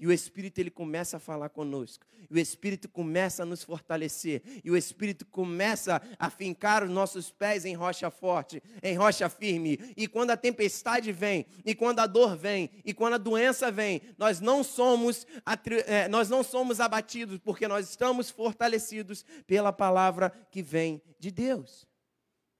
E 0.00 0.06
o 0.06 0.12
Espírito 0.12 0.58
ele 0.58 0.70
começa 0.70 1.18
a 1.18 1.20
falar 1.20 1.50
conosco. 1.50 2.06
E 2.30 2.32
o 2.32 2.38
Espírito 2.38 2.88
começa 2.88 3.42
a 3.42 3.46
nos 3.46 3.62
fortalecer. 3.62 4.42
E 4.64 4.70
o 4.70 4.76
Espírito 4.76 5.26
começa 5.26 6.00
a 6.18 6.30
fincar 6.30 6.82
os 6.82 6.90
nossos 6.90 7.30
pés 7.30 7.66
em 7.66 7.74
rocha 7.74 8.10
forte, 8.10 8.62
em 8.82 8.96
rocha 8.96 9.28
firme. 9.28 9.78
E 9.98 10.08
quando 10.08 10.30
a 10.30 10.38
tempestade 10.38 11.12
vem, 11.12 11.44
e 11.66 11.74
quando 11.74 11.98
a 12.00 12.06
dor 12.06 12.34
vem, 12.34 12.70
e 12.82 12.94
quando 12.94 13.14
a 13.14 13.18
doença 13.18 13.70
vem, 13.70 14.00
nós 14.16 14.40
não 14.40 14.64
somos, 14.64 15.26
é, 15.86 16.08
nós 16.08 16.30
não 16.30 16.42
somos 16.42 16.80
abatidos, 16.80 17.38
porque 17.38 17.68
nós 17.68 17.90
estamos 17.90 18.30
fortalecidos 18.30 19.22
pela 19.46 19.70
palavra 19.70 20.30
que 20.50 20.62
vem 20.62 21.02
de 21.18 21.30
Deus. 21.30 21.86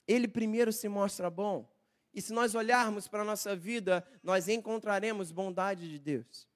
Ele 0.07 0.29
primeiro 0.29 0.75
se 0.75 0.91
mostra 0.91 1.31
bom. 1.31 1.67
E 2.13 2.21
se 2.21 2.35
nós 2.35 2.55
olharmos 2.55 3.09
para 3.09 3.23
a 3.23 3.25
nossa 3.25 3.57
vida, 3.57 4.05
nós 4.23 4.47
encontraremos 4.47 5.33
bondade 5.33 5.89
de 5.89 5.99
Deus 5.99 6.50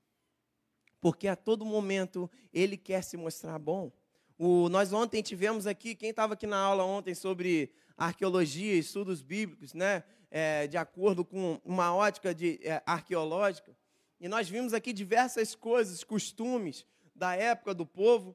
porque 1.05 1.29
a 1.29 1.37
todo 1.37 1.67
momento 1.67 2.31
ele 2.51 2.79
quer 2.79 3.05
se 3.05 3.15
mostrar 3.15 3.59
bom. 3.59 3.93
O, 4.39 4.71
nós 4.71 4.91
ontem 4.91 5.23
tivemos 5.23 5.67
aqui, 5.67 5.95
quem 5.95 6.09
estava 6.09 6.33
aqui 6.33 6.47
na 6.47 6.57
aula 6.57 6.83
ontem 6.83 7.15
sobre 7.15 7.71
arqueologia, 7.95 8.73
estudos 8.73 9.21
bíblicos, 9.21 9.75
né, 9.75 10.03
é, 10.31 10.67
de 10.67 10.79
acordo 10.79 11.23
com 11.23 11.61
uma 11.63 11.95
ótica 11.95 12.35
de, 12.35 12.59
é, 12.63 12.83
arqueológica, 12.87 13.77
e 14.19 14.29
nós 14.29 14.49
vimos 14.49 14.73
aqui 14.73 14.95
diversas 14.95 15.55
coisas, 15.55 16.03
costumes 16.03 16.87
da 17.15 17.37
época 17.37 17.75
do 17.75 17.85
povo. 17.85 18.35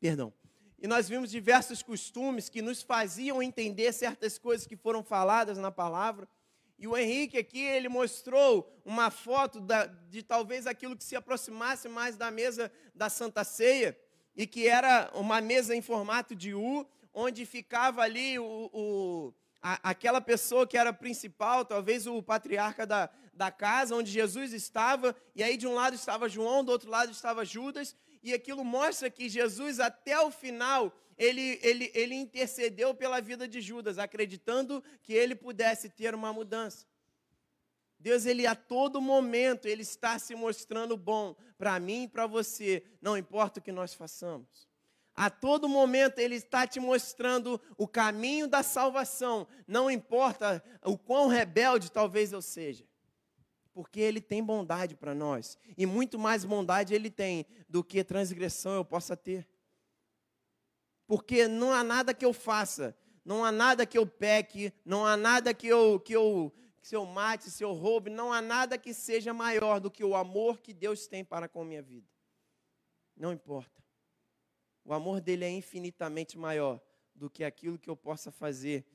Perdão. 0.00 0.32
E 0.80 0.88
nós 0.88 1.08
vimos 1.08 1.30
diversos 1.30 1.80
costumes 1.80 2.48
que 2.48 2.60
nos 2.60 2.82
faziam 2.82 3.40
entender 3.40 3.92
certas 3.92 4.36
coisas 4.36 4.66
que 4.66 4.76
foram 4.76 5.04
faladas 5.04 5.58
na 5.58 5.70
palavra. 5.70 6.28
E 6.78 6.86
o 6.86 6.96
Henrique 6.96 7.36
aqui, 7.36 7.60
ele 7.60 7.88
mostrou 7.88 8.72
uma 8.84 9.10
foto 9.10 9.60
da, 9.60 9.86
de 9.86 10.22
talvez 10.22 10.66
aquilo 10.66 10.96
que 10.96 11.02
se 11.02 11.16
aproximasse 11.16 11.88
mais 11.88 12.16
da 12.16 12.30
mesa 12.30 12.70
da 12.94 13.08
Santa 13.08 13.42
Ceia, 13.42 13.98
e 14.36 14.46
que 14.46 14.68
era 14.68 15.10
uma 15.14 15.40
mesa 15.40 15.74
em 15.74 15.82
formato 15.82 16.36
de 16.36 16.54
U, 16.54 16.86
onde 17.12 17.44
ficava 17.44 18.02
ali 18.02 18.38
o, 18.38 18.70
o 18.72 19.34
a, 19.60 19.90
aquela 19.90 20.20
pessoa 20.20 20.66
que 20.66 20.78
era 20.78 20.92
principal, 20.92 21.64
talvez 21.64 22.06
o 22.06 22.22
patriarca 22.22 22.86
da, 22.86 23.10
da 23.34 23.50
casa, 23.50 23.96
onde 23.96 24.10
Jesus 24.10 24.52
estava, 24.52 25.16
e 25.34 25.42
aí 25.42 25.56
de 25.56 25.66
um 25.66 25.74
lado 25.74 25.94
estava 25.94 26.28
João, 26.28 26.62
do 26.62 26.70
outro 26.70 26.88
lado 26.88 27.10
estava 27.10 27.44
Judas, 27.44 27.96
e 28.22 28.32
aquilo 28.32 28.64
mostra 28.64 29.10
que 29.10 29.28
Jesus, 29.28 29.80
até 29.80 30.20
o 30.20 30.30
final, 30.30 30.92
ele, 31.18 31.58
ele, 31.62 31.90
ele 31.92 32.14
intercedeu 32.14 32.94
pela 32.94 33.20
vida 33.20 33.48
de 33.48 33.60
Judas, 33.60 33.98
acreditando 33.98 34.82
que 35.02 35.12
ele 35.12 35.34
pudesse 35.34 35.90
ter 35.90 36.14
uma 36.14 36.32
mudança. 36.32 36.86
Deus, 37.98 38.24
ele 38.24 38.46
a 38.46 38.54
todo 38.54 39.00
momento, 39.00 39.66
ele 39.66 39.82
está 39.82 40.16
se 40.18 40.36
mostrando 40.36 40.96
bom 40.96 41.34
para 41.58 41.80
mim 41.80 42.04
e 42.04 42.08
para 42.08 42.26
você, 42.28 42.84
não 43.02 43.18
importa 43.18 43.58
o 43.58 43.62
que 43.62 43.72
nós 43.72 43.92
façamos. 43.92 44.68
A 45.16 45.28
todo 45.28 45.68
momento 45.68 46.20
ele 46.20 46.36
está 46.36 46.64
te 46.64 46.78
mostrando 46.78 47.60
o 47.76 47.88
caminho 47.88 48.46
da 48.46 48.62
salvação, 48.62 49.48
não 49.66 49.90
importa 49.90 50.62
o 50.84 50.96
quão 50.96 51.26
rebelde 51.26 51.90
talvez 51.90 52.32
eu 52.32 52.40
seja. 52.40 52.84
Porque 53.74 53.98
ele 53.98 54.20
tem 54.20 54.44
bondade 54.44 54.94
para 54.94 55.16
nós, 55.16 55.58
e 55.76 55.84
muito 55.84 56.16
mais 56.16 56.44
bondade 56.44 56.94
ele 56.94 57.10
tem 57.10 57.44
do 57.68 57.82
que 57.82 58.04
transgressão 58.04 58.74
eu 58.74 58.84
possa 58.84 59.16
ter 59.16 59.44
porque 61.08 61.48
não 61.48 61.72
há 61.72 61.82
nada 61.82 62.12
que 62.12 62.24
eu 62.24 62.34
faça, 62.34 62.94
não 63.24 63.42
há 63.42 63.50
nada 63.50 63.86
que 63.86 63.96
eu 63.96 64.06
peque, 64.06 64.70
não 64.84 65.06
há 65.06 65.16
nada 65.16 65.54
que 65.54 65.66
eu, 65.66 65.98
que 65.98 66.14
eu, 66.14 66.54
se 66.82 66.94
eu 66.94 67.06
mate, 67.06 67.50
se 67.50 67.64
eu 67.64 67.72
roube, 67.72 68.10
não 68.10 68.30
há 68.30 68.42
nada 68.42 68.76
que 68.76 68.92
seja 68.92 69.32
maior 69.32 69.80
do 69.80 69.90
que 69.90 70.04
o 70.04 70.14
amor 70.14 70.60
que 70.60 70.74
Deus 70.74 71.06
tem 71.06 71.24
para 71.24 71.48
com 71.48 71.62
a 71.62 71.64
minha 71.64 71.82
vida. 71.82 72.06
Não 73.16 73.32
importa. 73.32 73.82
O 74.84 74.92
amor 74.92 75.22
dele 75.22 75.46
é 75.46 75.50
infinitamente 75.50 76.36
maior 76.36 76.78
do 77.14 77.30
que 77.30 77.42
aquilo 77.42 77.78
que 77.78 77.88
eu 77.88 77.96
possa 77.96 78.30
fazer. 78.30 78.86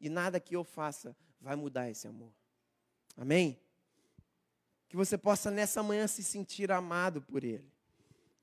E 0.00 0.08
nada 0.08 0.40
que 0.40 0.56
eu 0.56 0.64
faça 0.64 1.16
vai 1.40 1.54
mudar 1.54 1.88
esse 1.88 2.08
amor. 2.08 2.32
Amém? 3.16 3.60
Que 4.88 4.96
você 4.96 5.16
possa 5.16 5.52
nessa 5.52 5.84
manhã 5.84 6.08
se 6.08 6.24
sentir 6.24 6.72
amado 6.72 7.22
por 7.22 7.44
Ele. 7.44 7.72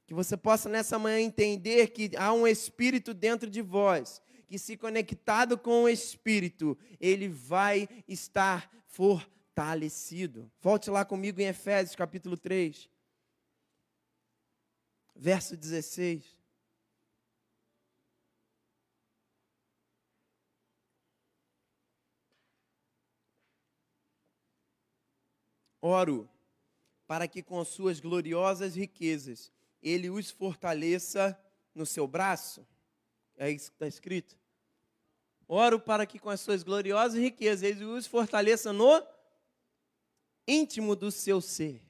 Que 0.07 0.13
você 0.13 0.37
possa 0.37 0.69
nessa 0.69 0.97
manhã 0.97 1.19
entender 1.19 1.89
que 1.89 2.15
há 2.15 2.31
um 2.31 2.47
Espírito 2.47 3.13
dentro 3.13 3.49
de 3.49 3.61
vós, 3.61 4.21
que 4.47 4.57
se 4.57 4.77
conectado 4.77 5.57
com 5.57 5.83
o 5.83 5.89
Espírito, 5.89 6.77
ele 6.97 7.27
vai 7.27 7.89
estar 8.07 8.71
fortalecido. 8.87 10.49
Volte 10.61 10.89
lá 10.89 11.03
comigo 11.03 11.41
em 11.41 11.47
Efésios 11.47 11.93
capítulo 11.93 12.37
3, 12.37 12.89
verso 15.13 15.57
16. 15.57 16.23
Oro 25.81 26.29
para 27.05 27.27
que 27.27 27.43
com 27.43 27.63
suas 27.65 27.99
gloriosas 27.99 28.75
riquezas 28.75 29.51
ele 29.81 30.09
os 30.09 30.29
fortaleça 30.29 31.37
no 31.73 31.85
seu 31.85 32.07
braço. 32.07 32.65
É 33.37 33.49
isso 33.49 33.69
que 33.69 33.75
está 33.75 33.87
escrito. 33.87 34.37
Oro 35.47 35.79
para 35.79 36.05
que 36.05 36.19
com 36.19 36.29
as 36.29 36.41
suas 36.41 36.63
gloriosas 36.63 37.19
riquezas 37.19 37.63
ele 37.63 37.85
os 37.85 38.05
fortaleça 38.05 38.73
no 38.73 39.01
íntimo 40.47 40.95
do 40.95 41.11
seu 41.11 41.39
ser, 41.39 41.81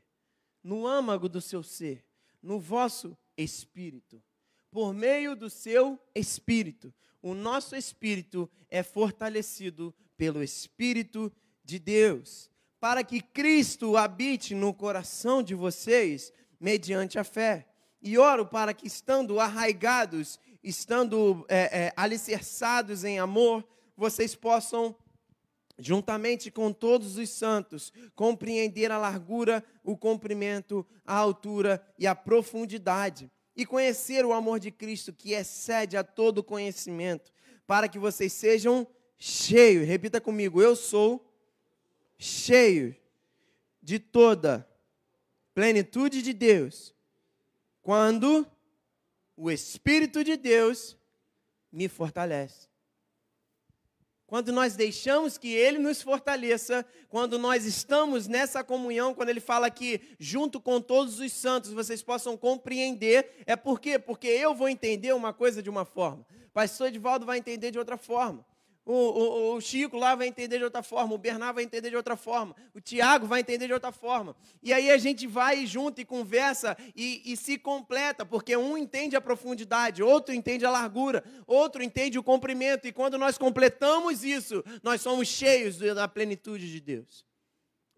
no 0.64 0.86
âmago 0.86 1.28
do 1.28 1.42
seu 1.42 1.64
ser, 1.64 2.06
no 2.42 2.60
vosso 2.60 3.18
espírito, 3.36 4.22
por 4.70 4.94
meio 4.94 5.36
do 5.36 5.50
seu 5.50 6.00
espírito. 6.14 6.94
O 7.22 7.34
nosso 7.34 7.76
espírito 7.76 8.50
é 8.70 8.84
fortalecido 8.84 9.94
pelo 10.16 10.44
Espírito 10.44 11.32
de 11.64 11.78
Deus, 11.78 12.50
para 12.80 13.04
que 13.04 13.22
Cristo 13.22 13.96
habite 13.96 14.56
no 14.56 14.74
coração 14.74 15.44
de 15.44 15.54
vocês 15.54 16.34
mediante 16.60 17.20
a 17.20 17.24
fé. 17.24 17.68
E 18.08 18.18
oro 18.18 18.46
para 18.46 18.74
que, 18.74 18.88
estando 18.88 19.38
arraigados, 19.38 20.40
estando 20.64 21.46
é, 21.50 21.88
é, 21.88 21.94
alicerçados 21.94 23.04
em 23.04 23.20
amor, 23.20 23.68
vocês 23.98 24.34
possam, 24.34 24.96
juntamente 25.78 26.50
com 26.50 26.72
todos 26.72 27.18
os 27.18 27.30
santos, 27.30 27.92
compreender 28.16 28.94
a 28.94 28.98
largura, 28.98 29.62
o 29.84 29.98
comprimento, 29.98 30.88
a 31.06 31.18
altura 31.18 31.86
e 32.00 32.08
a 32.08 32.16
profundidade, 32.16 33.30
e 33.54 33.66
conhecer 33.66 34.26
o 34.26 34.32
amor 34.32 34.58
de 34.58 34.72
Cristo, 34.72 35.12
que 35.12 35.34
excede 35.34 35.98
a 35.98 36.04
todo 36.04 36.42
conhecimento, 36.42 37.30
para 37.68 37.90
que 37.90 38.00
vocês 38.00 38.32
sejam 38.32 38.88
cheios. 39.18 39.86
Repita 39.86 40.22
comigo: 40.22 40.62
eu 40.62 40.78
sou 40.78 41.30
cheio 42.18 42.96
de 43.84 44.00
toda 44.00 44.66
plenitude 45.54 46.22
de 46.22 46.32
Deus 46.32 46.96
quando 47.88 48.46
o 49.38 49.50
Espírito 49.50 50.22
de 50.22 50.36
Deus 50.36 50.98
me 51.72 51.88
fortalece. 51.88 52.68
Quando 54.26 54.52
nós 54.52 54.76
deixamos 54.76 55.38
que 55.38 55.54
Ele 55.54 55.80
nos 55.80 56.02
fortaleça, 56.02 56.86
quando 57.08 57.40
nós 57.40 57.64
estamos 57.64 58.28
nessa 58.28 58.62
comunhão, 58.62 59.14
quando 59.14 59.30
Ele 59.30 59.40
fala 59.40 59.72
que 59.72 60.02
junto 60.20 60.60
com 60.60 60.82
todos 60.82 61.22
os 61.22 61.32
santos 61.32 61.72
vocês 61.72 62.04
possam 62.04 62.36
compreender, 62.36 63.42
é 63.46 63.56
por 63.56 63.80
quê? 63.80 63.98
Porque 63.98 64.28
eu 64.28 64.54
vou 64.54 64.68
entender 64.68 65.16
uma 65.16 65.32
coisa 65.32 65.64
de 65.64 65.70
uma 65.70 65.86
forma, 65.86 66.28
pastor 66.54 66.88
Edivaldo 66.90 67.26
vai 67.26 67.38
entender 67.38 67.72
de 67.72 67.80
outra 67.80 67.96
forma. 67.96 68.46
O, 68.90 68.94
o, 68.94 69.56
o, 69.56 69.60
Chico 69.60 69.98
lá 69.98 70.16
vai 70.16 70.28
entender 70.28 70.60
de 70.60 70.64
outra 70.64 70.82
forma, 70.82 71.14
o 71.14 71.18
Bernardo 71.18 71.56
vai 71.56 71.66
entender 71.66 71.90
de 71.90 71.98
outra 71.98 72.16
forma, 72.16 72.56
o 72.74 72.80
Tiago 72.80 73.28
vai 73.28 73.42
entender 73.42 73.68
de 73.68 73.74
outra 73.74 73.92
forma. 73.92 74.34
E 74.64 74.72
aí 74.72 74.90
a 74.90 74.98
gente 74.98 75.28
vai 75.28 75.66
junto 75.66 76.00
e 76.00 76.06
conversa 76.06 76.78
e, 76.96 77.22
e, 77.26 77.36
se 77.36 77.58
completa, 77.58 78.26
porque 78.26 78.56
um 78.56 78.78
entende 78.78 79.18
a 79.18 79.20
profundidade, 79.20 80.02
outro 80.02 80.34
entende 80.34 80.66
a 80.66 80.72
largura, 80.72 81.22
outro 81.46 81.84
entende 81.84 82.18
o 82.18 82.24
comprimento. 82.24 82.88
E 82.88 82.94
quando 82.94 83.18
nós 83.18 83.38
completamos 83.38 84.24
isso, 84.24 84.64
nós 84.82 85.02
somos 85.02 85.28
cheios 85.28 85.80
da 85.80 86.08
plenitude 86.08 86.72
de 86.72 86.80
Deus. 86.80 87.26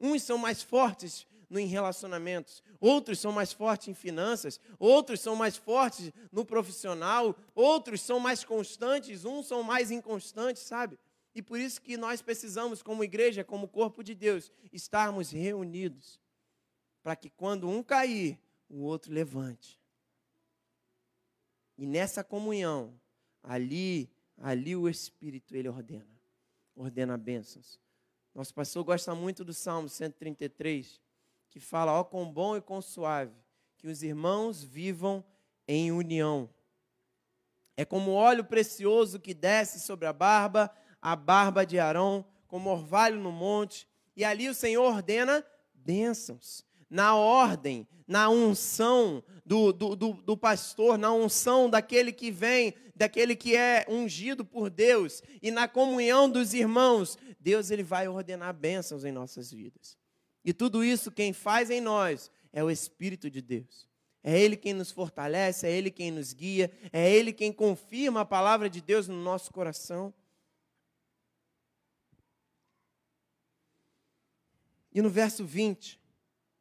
Uns 0.02 0.24
são 0.24 0.40
mais 0.40 0.64
fortes 0.64 1.28
em 1.58 1.66
relacionamentos, 1.66 2.62
outros 2.80 3.20
são 3.20 3.32
mais 3.32 3.52
fortes 3.52 3.88
em 3.88 3.94
finanças, 3.94 4.60
outros 4.78 5.22
são 5.22 5.36
mais 5.36 5.58
fortes 5.58 6.12
no 6.32 6.46
profissional, 6.46 7.36
outros 7.56 8.02
são 8.02 8.20
mais 8.20 8.44
constantes, 8.44 9.26
uns 9.26 9.48
são 9.48 9.64
mais 9.64 9.90
inconstantes, 9.90 10.64
sabe? 10.64 11.00
E 11.34 11.42
por 11.42 11.60
isso 11.60 11.82
que 11.82 11.96
nós 11.96 12.22
precisamos, 12.22 12.84
como 12.84 13.04
igreja, 13.04 13.44
como 13.44 13.68
corpo 13.68 14.04
de 14.04 14.14
Deus, 14.14 14.52
estarmos 14.72 15.32
reunidos, 15.32 16.20
para 17.02 17.16
que 17.16 17.30
quando 17.30 17.70
um 17.70 17.82
cair, 17.82 18.38
o 18.68 18.82
outro 18.84 19.12
levante. 19.12 19.80
E 21.78 21.88
nessa 21.88 22.24
comunhão, 22.24 22.94
ali, 23.42 24.12
ali 24.38 24.76
o 24.76 24.90
Espírito 24.90 25.56
ele 25.56 25.70
ordena, 25.70 26.22
ordena 26.76 27.18
bênçãos. 27.18 27.80
Nosso 28.36 28.54
pastor 28.54 28.84
gosta 28.84 29.16
muito 29.16 29.44
do 29.44 29.54
Salmo 29.54 29.90
133, 29.90 31.02
que 31.50 31.60
fala: 31.60 32.00
ó, 32.00 32.04
quão 32.04 32.32
bom 32.32 32.56
e 32.56 32.62
quão 32.62 32.82
suave, 32.82 33.36
que 33.78 33.88
os 33.88 34.04
irmãos 34.04 34.64
vivam 34.64 35.24
em 35.68 35.92
união. 35.92 36.50
É 37.78 37.86
como 37.86 38.12
óleo 38.12 38.44
precioso 38.44 39.20
que 39.20 39.34
desce 39.34 39.80
sobre 39.80 40.06
a 40.08 40.14
barba, 40.14 40.70
a 41.02 41.16
barba 41.16 41.66
de 41.66 41.80
Arão, 41.80 42.26
como 42.48 42.70
orvalho 42.70 43.20
no 43.20 43.32
monte, 43.32 43.88
e 44.16 44.26
ali 44.26 44.50
o 44.50 44.54
Senhor 44.54 44.84
ordena 44.84 45.46
bênçãos. 45.74 46.66
Na 46.90 47.16
ordem, 47.16 47.88
na 48.08 48.28
unção 48.28 49.24
do, 49.46 49.72
do, 49.72 49.96
do, 49.96 50.14
do 50.14 50.36
pastor, 50.36 50.98
na 50.98 51.14
unção 51.14 51.70
daquele 51.70 52.12
que 52.12 52.32
vem, 52.32 52.74
daquele 52.96 53.36
que 53.36 53.56
é 53.56 53.86
ungido 53.88 54.44
por 54.44 54.72
Deus, 54.72 55.22
e 55.42 55.52
na 55.52 55.68
comunhão 55.68 56.28
dos 56.28 56.56
irmãos, 56.56 57.18
Deus 57.40 57.70
ele 57.70 57.84
vai 57.84 58.08
ordenar 58.08 58.54
bênçãos 58.54 59.06
em 59.06 59.12
nossas 59.12 59.52
vidas. 59.52 59.99
E 60.44 60.54
tudo 60.54 60.84
isso 60.84 61.12
quem 61.12 61.34
faz 61.34 61.70
em 61.70 61.82
nós 61.82 62.32
é 62.52 62.64
o 62.64 62.72
Espírito 62.72 63.30
de 63.30 63.42
Deus. 63.42 63.88
É 64.24 64.38
Ele 64.38 64.58
quem 64.58 64.74
nos 64.74 64.92
fortalece, 64.92 65.66
é 65.66 65.72
Ele 65.72 65.90
quem 65.90 66.12
nos 66.12 66.34
guia, 66.34 66.72
é 66.92 67.10
Ele 67.10 67.32
quem 67.32 67.54
confirma 67.54 68.22
a 68.22 68.26
palavra 68.26 68.70
de 68.70 68.82
Deus 68.82 69.08
no 69.08 69.16
nosso 69.16 69.52
coração. 69.52 70.14
E 74.94 75.02
no 75.02 75.10
verso 75.10 75.46
20, 75.46 76.00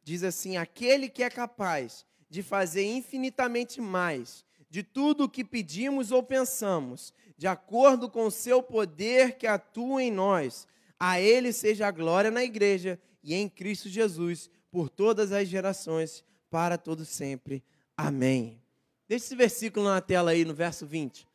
diz 0.02 0.22
assim: 0.22 0.56
Aquele 0.56 1.08
que 1.08 1.22
é 1.22 1.30
capaz 1.30 2.06
de 2.30 2.42
fazer 2.42 2.84
infinitamente 2.84 3.80
mais 3.80 4.44
de 4.70 4.82
tudo 4.82 5.24
o 5.24 5.28
que 5.28 5.42
pedimos 5.42 6.12
ou 6.12 6.22
pensamos, 6.22 7.12
de 7.36 7.46
acordo 7.46 8.08
com 8.10 8.26
o 8.26 8.30
seu 8.30 8.62
poder 8.62 9.36
que 9.36 9.46
atua 9.46 10.02
em 10.02 10.10
nós, 10.10 10.66
a 10.98 11.20
Ele 11.20 11.52
seja 11.52 11.86
a 11.86 11.90
glória 11.90 12.30
na 12.30 12.44
igreja 12.44 13.00
e 13.28 13.34
em 13.34 13.46
Cristo 13.46 13.90
Jesus 13.90 14.50
por 14.70 14.88
todas 14.88 15.32
as 15.32 15.46
gerações, 15.46 16.24
para 16.48 16.78
todo 16.78 17.04
sempre. 17.04 17.62
Amém. 17.94 18.58
Deixa 19.06 19.26
esse 19.26 19.36
versículo 19.36 19.86
na 19.86 20.00
tela 20.00 20.30
aí, 20.30 20.46
no 20.46 20.54
verso 20.54 20.86
20. 20.86 21.28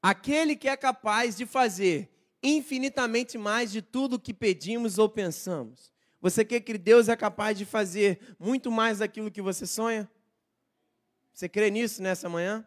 Aquele 0.00 0.54
que 0.54 0.68
é 0.68 0.76
capaz 0.76 1.36
de 1.36 1.46
fazer 1.46 2.08
infinitamente 2.40 3.36
mais 3.36 3.72
de 3.72 3.82
tudo 3.82 4.20
que 4.20 4.32
pedimos 4.32 4.98
ou 4.98 5.08
pensamos. 5.08 5.92
Você 6.20 6.44
quer 6.44 6.60
que 6.60 6.78
Deus 6.78 7.08
é 7.08 7.16
capaz 7.16 7.58
de 7.58 7.64
fazer 7.64 8.36
muito 8.38 8.70
mais 8.70 8.98
daquilo 8.98 9.32
que 9.32 9.42
você 9.42 9.66
sonha? 9.66 10.08
Você 11.32 11.48
crê 11.48 11.70
nisso 11.70 12.00
nessa 12.00 12.28
manhã? 12.28 12.64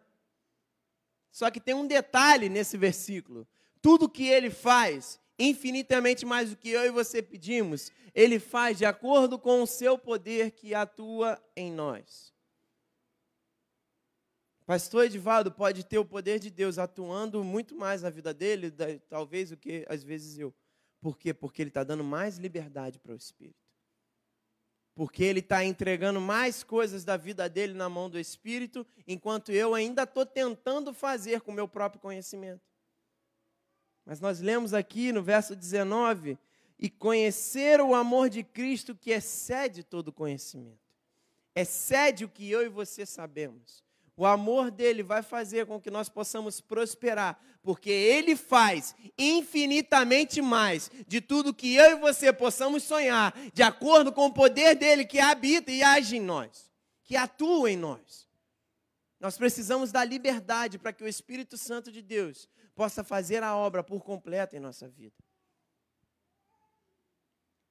Só 1.32 1.50
que 1.50 1.60
tem 1.60 1.74
um 1.74 1.86
detalhe 1.86 2.50
nesse 2.50 2.76
versículo. 2.76 3.48
Tudo 3.80 4.08
que 4.08 4.26
ele 4.26 4.50
faz, 4.50 5.18
infinitamente 5.38 6.24
mais 6.24 6.50
do 6.50 6.56
que 6.56 6.70
eu 6.70 6.84
e 6.84 6.90
você 6.90 7.22
pedimos, 7.22 7.90
Ele 8.14 8.38
faz 8.38 8.78
de 8.78 8.84
acordo 8.84 9.38
com 9.38 9.62
o 9.62 9.66
seu 9.66 9.98
poder 9.98 10.52
que 10.52 10.74
atua 10.74 11.42
em 11.56 11.72
nós. 11.72 12.32
Pastor 14.66 15.04
Edivaldo 15.04 15.52
pode 15.52 15.84
ter 15.84 15.98
o 15.98 16.06
poder 16.06 16.38
de 16.38 16.50
Deus 16.50 16.78
atuando 16.78 17.44
muito 17.44 17.76
mais 17.76 18.00
na 18.00 18.08
vida 18.08 18.32
dele, 18.32 18.72
talvez, 19.10 19.50
do 19.50 19.58
que 19.58 19.84
às 19.88 20.02
vezes 20.02 20.38
eu. 20.38 20.54
Por 21.02 21.18
quê? 21.18 21.34
Porque 21.34 21.60
ele 21.60 21.68
está 21.68 21.84
dando 21.84 22.02
mais 22.02 22.38
liberdade 22.38 22.98
para 22.98 23.12
o 23.12 23.16
Espírito. 23.16 23.62
Porque 24.94 25.22
ele 25.22 25.40
está 25.40 25.62
entregando 25.62 26.18
mais 26.18 26.62
coisas 26.62 27.04
da 27.04 27.14
vida 27.14 27.46
dele 27.46 27.74
na 27.74 27.90
mão 27.90 28.08
do 28.08 28.18
Espírito, 28.18 28.86
enquanto 29.06 29.52
eu 29.52 29.74
ainda 29.74 30.04
estou 30.04 30.24
tentando 30.24 30.94
fazer 30.94 31.42
com 31.42 31.50
o 31.50 31.54
meu 31.54 31.68
próprio 31.68 32.00
conhecimento. 32.00 32.62
Mas 34.04 34.20
nós 34.20 34.40
lemos 34.40 34.74
aqui 34.74 35.12
no 35.12 35.22
verso 35.22 35.56
19: 35.56 36.38
e 36.78 36.90
conhecer 36.90 37.80
o 37.80 37.94
amor 37.94 38.28
de 38.28 38.42
Cristo 38.42 38.94
que 38.94 39.10
excede 39.10 39.82
todo 39.82 40.12
conhecimento, 40.12 40.78
excede 41.54 42.24
o 42.24 42.28
que 42.28 42.50
eu 42.50 42.62
e 42.62 42.68
você 42.68 43.06
sabemos. 43.06 43.82
o 44.16 44.26
amor 44.26 44.70
dele 44.70 45.02
vai 45.02 45.22
fazer 45.22 45.66
com 45.66 45.80
que 45.80 45.90
nós 45.90 46.08
possamos 46.08 46.60
prosperar, 46.60 47.40
porque 47.62 47.90
ele 47.90 48.36
faz 48.36 48.94
infinitamente 49.18 50.40
mais 50.40 50.88
de 51.08 51.20
tudo 51.20 51.54
que 51.54 51.74
eu 51.74 51.92
e 51.92 52.00
você 52.00 52.32
possamos 52.32 52.84
sonhar, 52.84 53.34
de 53.52 53.62
acordo 53.62 54.12
com 54.12 54.26
o 54.26 54.32
poder 54.32 54.76
dele 54.76 55.04
que 55.04 55.18
habita 55.18 55.72
e 55.72 55.82
age 55.82 56.16
em 56.16 56.20
nós, 56.20 56.70
que 57.02 57.16
atua 57.16 57.72
em 57.72 57.76
nós. 57.76 58.28
Nós 59.18 59.38
precisamos 59.38 59.90
da 59.90 60.04
liberdade 60.04 60.78
para 60.78 60.92
que 60.92 61.02
o 61.02 61.08
Espírito 61.08 61.56
Santo 61.56 61.90
de 61.90 62.02
Deus 62.02 62.48
possa 62.74 63.04
fazer 63.04 63.42
a 63.42 63.56
obra 63.56 63.82
por 63.82 64.02
completo 64.02 64.56
em 64.56 64.60
nossa 64.60 64.88
vida. 64.88 65.16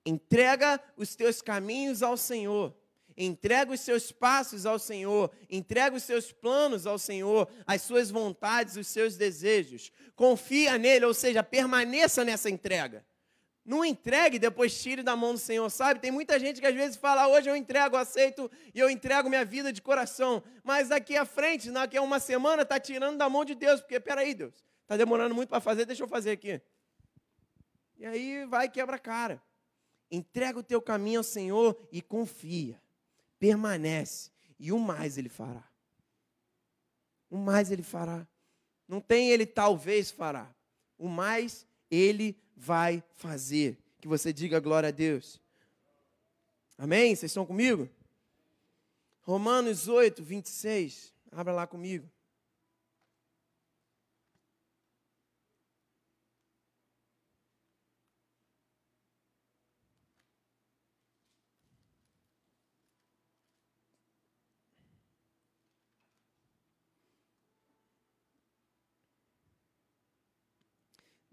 Entrega 0.05 0.81
os 0.97 1.15
teus 1.15 1.41
caminhos 1.41 2.03
ao 2.03 2.17
Senhor 2.17 2.75
Entrega 3.15 3.71
os 3.71 3.79
seus 3.79 4.11
passos 4.11 4.65
ao 4.65 4.79
Senhor, 4.79 5.31
entrega 5.49 5.95
os 5.95 6.03
seus 6.03 6.31
planos 6.31 6.87
ao 6.87 6.97
Senhor, 6.97 7.47
as 7.65 7.81
suas 7.81 8.09
vontades, 8.09 8.75
os 8.75 8.87
seus 8.87 9.15
desejos. 9.15 9.91
Confia 10.15 10.77
nele, 10.77 11.05
ou 11.05 11.13
seja, 11.13 11.43
permaneça 11.43 12.23
nessa 12.23 12.49
entrega. 12.49 13.05
Não 13.65 13.85
entregue 13.85 14.35
e 14.35 14.39
depois 14.39 14.81
tire 14.81 15.03
da 15.03 15.15
mão 15.15 15.33
do 15.33 15.39
Senhor, 15.39 15.69
sabe? 15.69 16.01
Tem 16.01 16.11
muita 16.11 16.37
gente 16.37 16.59
que 16.59 16.67
às 16.67 16.75
vezes 16.75 16.97
fala, 16.97 17.27
hoje 17.27 17.49
eu 17.49 17.55
entrego, 17.55 17.95
aceito 17.95 18.51
e 18.73 18.79
eu 18.79 18.89
entrego 18.89 19.29
minha 19.29 19.45
vida 19.45 19.71
de 19.71 19.81
coração. 19.81 20.43
Mas 20.63 20.89
daqui 20.89 21.15
à 21.15 21.23
frente, 21.23 21.71
daqui 21.71 21.95
a 21.95 22.01
uma 22.01 22.19
semana, 22.19 22.63
está 22.63 22.79
tirando 22.79 23.17
da 23.17 23.29
mão 23.29 23.45
de 23.45 23.55
Deus, 23.55 23.79
porque 23.79 23.99
peraí, 23.99 24.33
Deus, 24.33 24.65
está 24.83 24.95
demorando 24.95 25.35
muito 25.35 25.49
para 25.49 25.59
fazer, 25.59 25.85
deixa 25.85 26.03
eu 26.03 26.07
fazer 26.07 26.31
aqui. 26.31 26.61
E 27.97 28.05
aí 28.05 28.45
vai 28.45 28.69
quebra 28.69 28.95
a 28.95 28.99
cara. 28.99 29.41
Entrega 30.11 30.59
o 30.59 30.63
teu 30.63 30.81
caminho 30.81 31.19
ao 31.19 31.23
Senhor 31.23 31.77
e 31.91 32.01
confia 32.01 32.79
permanece. 33.43 34.31
E 34.57 34.71
o 34.71 34.79
mais 34.79 35.17
ele 35.17 35.27
fará. 35.27 35.67
O 37.29 37.35
mais 37.35 37.69
ele 37.69 37.83
fará. 37.83 38.25
Não 38.87 39.01
tem 39.01 39.31
ele 39.31 39.45
talvez 39.45 40.09
fará. 40.11 40.49
O 40.97 41.09
mais 41.09 41.67
ele 41.91 42.37
vai 42.55 43.03
fazer. 43.15 43.77
Que 43.99 44.07
você 44.07 44.31
diga 44.31 44.61
glória 44.61 44.87
a 44.87 44.91
Deus. 44.93 45.41
Amém? 46.77 47.13
Vocês 47.13 47.31
estão 47.31 47.45
comigo? 47.45 47.89
Romanos 49.23 49.89
8, 49.89 50.23
26. 50.23 51.13
Abra 51.33 51.51
lá 51.51 51.67
comigo. 51.67 52.09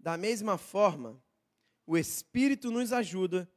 Da 0.01 0.17
mesma 0.17 0.57
forma, 0.57 1.21
o 1.85 1.95
Espírito 1.95 2.71
nos 2.71 2.91
ajuda 2.91 3.47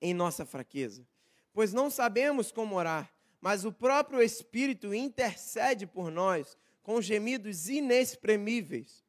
em 0.00 0.14
nossa 0.14 0.46
fraqueza, 0.46 1.06
pois 1.52 1.74
não 1.74 1.90
sabemos 1.90 2.50
como 2.50 2.74
orar, 2.74 3.12
mas 3.38 3.66
o 3.66 3.72
próprio 3.72 4.22
Espírito 4.22 4.94
intercede 4.94 5.86
por 5.86 6.10
nós 6.10 6.56
com 6.82 7.02
gemidos 7.02 7.68
inexprimíveis. 7.68 9.04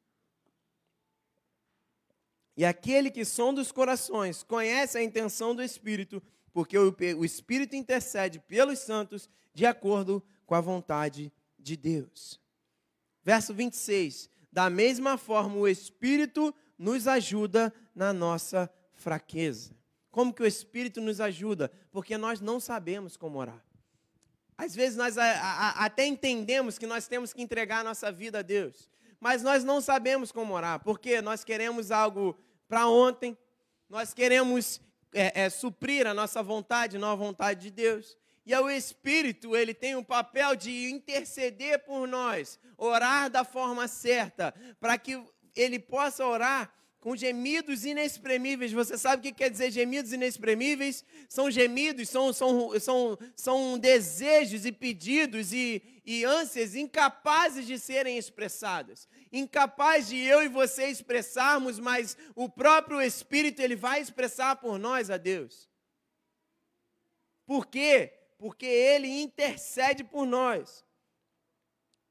E 2.54 2.62
aquele 2.62 3.10
que 3.10 3.24
sonda 3.24 3.62
os 3.62 3.72
corações 3.72 4.42
conhece 4.42 4.98
a 4.98 5.02
intenção 5.02 5.54
do 5.54 5.62
Espírito, 5.62 6.22
porque 6.52 6.76
o 6.78 7.24
Espírito 7.24 7.74
intercede 7.74 8.38
pelos 8.38 8.80
santos 8.80 9.30
de 9.54 9.64
acordo 9.64 10.22
com 10.44 10.54
a 10.54 10.60
vontade 10.60 11.32
de 11.58 11.74
Deus. 11.74 12.38
Verso 13.22 13.54
26. 13.54 14.28
Da 14.52 14.68
mesma 14.68 15.16
forma, 15.16 15.56
o 15.56 15.68
Espírito 15.68 16.54
nos 16.78 17.06
ajuda 17.06 17.72
na 17.94 18.12
nossa 18.12 18.70
fraqueza. 18.94 19.74
Como 20.10 20.34
que 20.34 20.42
o 20.42 20.46
Espírito 20.46 21.00
nos 21.00 21.20
ajuda? 21.20 21.70
Porque 21.92 22.18
nós 22.18 22.40
não 22.40 22.58
sabemos 22.58 23.16
como 23.16 23.38
orar. 23.38 23.64
Às 24.58 24.74
vezes 24.74 24.96
nós 24.96 25.16
a, 25.16 25.24
a, 25.24 25.84
até 25.86 26.06
entendemos 26.06 26.78
que 26.78 26.86
nós 26.86 27.06
temos 27.06 27.32
que 27.32 27.40
entregar 27.40 27.80
a 27.80 27.84
nossa 27.84 28.12
vida 28.12 28.40
a 28.40 28.42
Deus, 28.42 28.90
mas 29.18 29.42
nós 29.42 29.64
não 29.64 29.80
sabemos 29.80 30.30
como 30.30 30.52
orar, 30.52 30.80
porque 30.80 31.22
nós 31.22 31.42
queremos 31.42 31.90
algo 31.90 32.38
para 32.68 32.86
ontem, 32.86 33.36
nós 33.88 34.12
queremos 34.12 34.80
é, 35.14 35.44
é, 35.44 35.50
suprir 35.50 36.06
a 36.06 36.12
nossa 36.12 36.42
vontade, 36.42 36.98
não 36.98 37.08
a 37.08 37.14
vontade 37.14 37.62
de 37.62 37.70
Deus. 37.70 38.18
E 38.44 38.54
o 38.54 38.70
Espírito, 38.70 39.54
ele 39.54 39.74
tem 39.74 39.94
o 39.96 40.04
papel 40.04 40.56
de 40.56 40.90
interceder 40.90 41.84
por 41.84 42.08
nós, 42.08 42.58
orar 42.76 43.30
da 43.30 43.44
forma 43.44 43.86
certa, 43.86 44.54
para 44.80 44.96
que 44.98 45.22
ele 45.54 45.78
possa 45.78 46.26
orar 46.26 46.72
com 47.00 47.16
gemidos 47.16 47.84
inexprimíveis. 47.84 48.72
Você 48.72 48.96
sabe 48.96 49.20
o 49.20 49.22
que 49.22 49.32
quer 49.32 49.50
dizer 49.50 49.70
gemidos 49.70 50.12
inexprimíveis? 50.12 51.04
São 51.28 51.50
gemidos, 51.50 52.08
são, 52.08 52.32
são, 52.32 52.78
são, 52.78 53.18
são 53.34 53.78
desejos 53.78 54.66
e 54.66 54.72
pedidos 54.72 55.52
e, 55.52 55.82
e 56.04 56.24
ânsias 56.24 56.74
incapazes 56.74 57.66
de 57.66 57.78
serem 57.78 58.18
expressadas. 58.18 59.08
Incapaz 59.32 60.08
de 60.08 60.18
eu 60.18 60.42
e 60.42 60.48
você 60.48 60.86
expressarmos, 60.86 61.78
mas 61.78 62.16
o 62.34 62.48
próprio 62.48 63.00
Espírito 63.00 63.60
ele 63.60 63.76
vai 63.76 64.00
expressar 64.00 64.56
por 64.56 64.78
nós 64.78 65.10
a 65.10 65.16
Deus. 65.16 65.68
Por 67.46 67.66
quê? 67.66 68.19
Porque 68.40 68.64
ele 68.64 69.06
intercede 69.20 70.02
por 70.02 70.24
nós. 70.24 70.82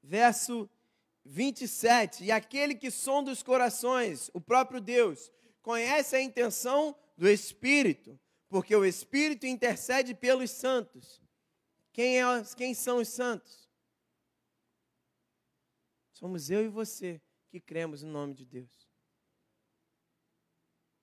Verso 0.04 0.70
27. 1.26 2.26
E 2.26 2.32
aquele 2.32 2.76
que 2.76 2.92
sonda 2.92 3.32
os 3.32 3.42
corações, 3.42 4.30
o 4.32 4.40
próprio 4.40 4.80
Deus, 4.80 5.32
conhece 5.64 6.16
a 6.16 6.22
intenção 6.22 6.96
do 7.18 7.28
Espírito, 7.28 8.20
porque 8.48 8.76
o 8.76 8.86
Espírito 8.86 9.48
intercede 9.48 10.14
pelos 10.14 10.52
santos. 10.52 11.20
Quem, 11.92 12.22
é, 12.22 12.44
quem 12.56 12.76
são 12.76 13.00
os 13.00 13.08
santos? 13.08 13.68
Somos 16.12 16.52
eu 16.52 16.64
e 16.64 16.68
você 16.68 17.20
que 17.50 17.60
cremos 17.60 18.04
no 18.04 18.12
nome 18.12 18.36
de 18.36 18.46
Deus. 18.46 18.88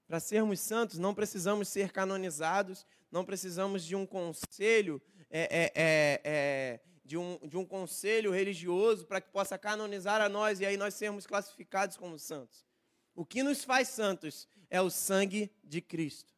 Para 0.07 0.21
sermos 0.21 0.61
santos, 0.61 0.99
não 0.99 1.13
precisamos 1.13 1.67
ser 1.67 1.91
canonizados, 1.91 2.87
não 3.11 3.25
precisamos 3.25 3.85
de 3.85 3.97
um 3.97 4.07
conselho 4.07 5.03
é, 5.31 5.41
é, 5.41 5.73
é, 5.75 6.21
é 6.25 6.81
de 7.05 7.17
um, 7.17 7.39
de 7.47 7.57
um 7.57 7.65
conselho 7.65 8.33
religioso 8.33 9.07
para 9.07 9.21
que 9.21 9.31
possa 9.31 9.57
canonizar 9.57 10.21
a 10.21 10.29
nós 10.29 10.61
e 10.61 10.67
aí 10.67 10.77
nós 10.77 10.95
sermos 10.95 11.27
classificados 11.27 11.97
como 11.97 12.19
santos. 12.19 12.67
O 13.15 13.25
que 13.25 13.43
nos 13.43 13.65
faz 13.65 13.89
santos 13.89 14.49
é 14.69 14.81
o 14.81 14.91
sangue 14.91 15.51
de 15.63 15.81
Cristo. 15.81 16.35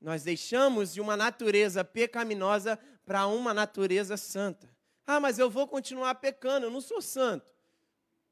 Nós 0.00 0.22
deixamos 0.22 0.92
de 0.92 1.00
uma 1.00 1.16
natureza 1.16 1.82
pecaminosa 1.82 2.78
para 3.06 3.26
uma 3.26 3.54
natureza 3.54 4.16
santa. 4.16 4.68
Ah, 5.06 5.18
mas 5.18 5.38
eu 5.38 5.48
vou 5.50 5.66
continuar 5.66 6.14
pecando, 6.16 6.66
eu 6.66 6.70
não 6.70 6.80
sou 6.80 7.00
santo. 7.00 7.52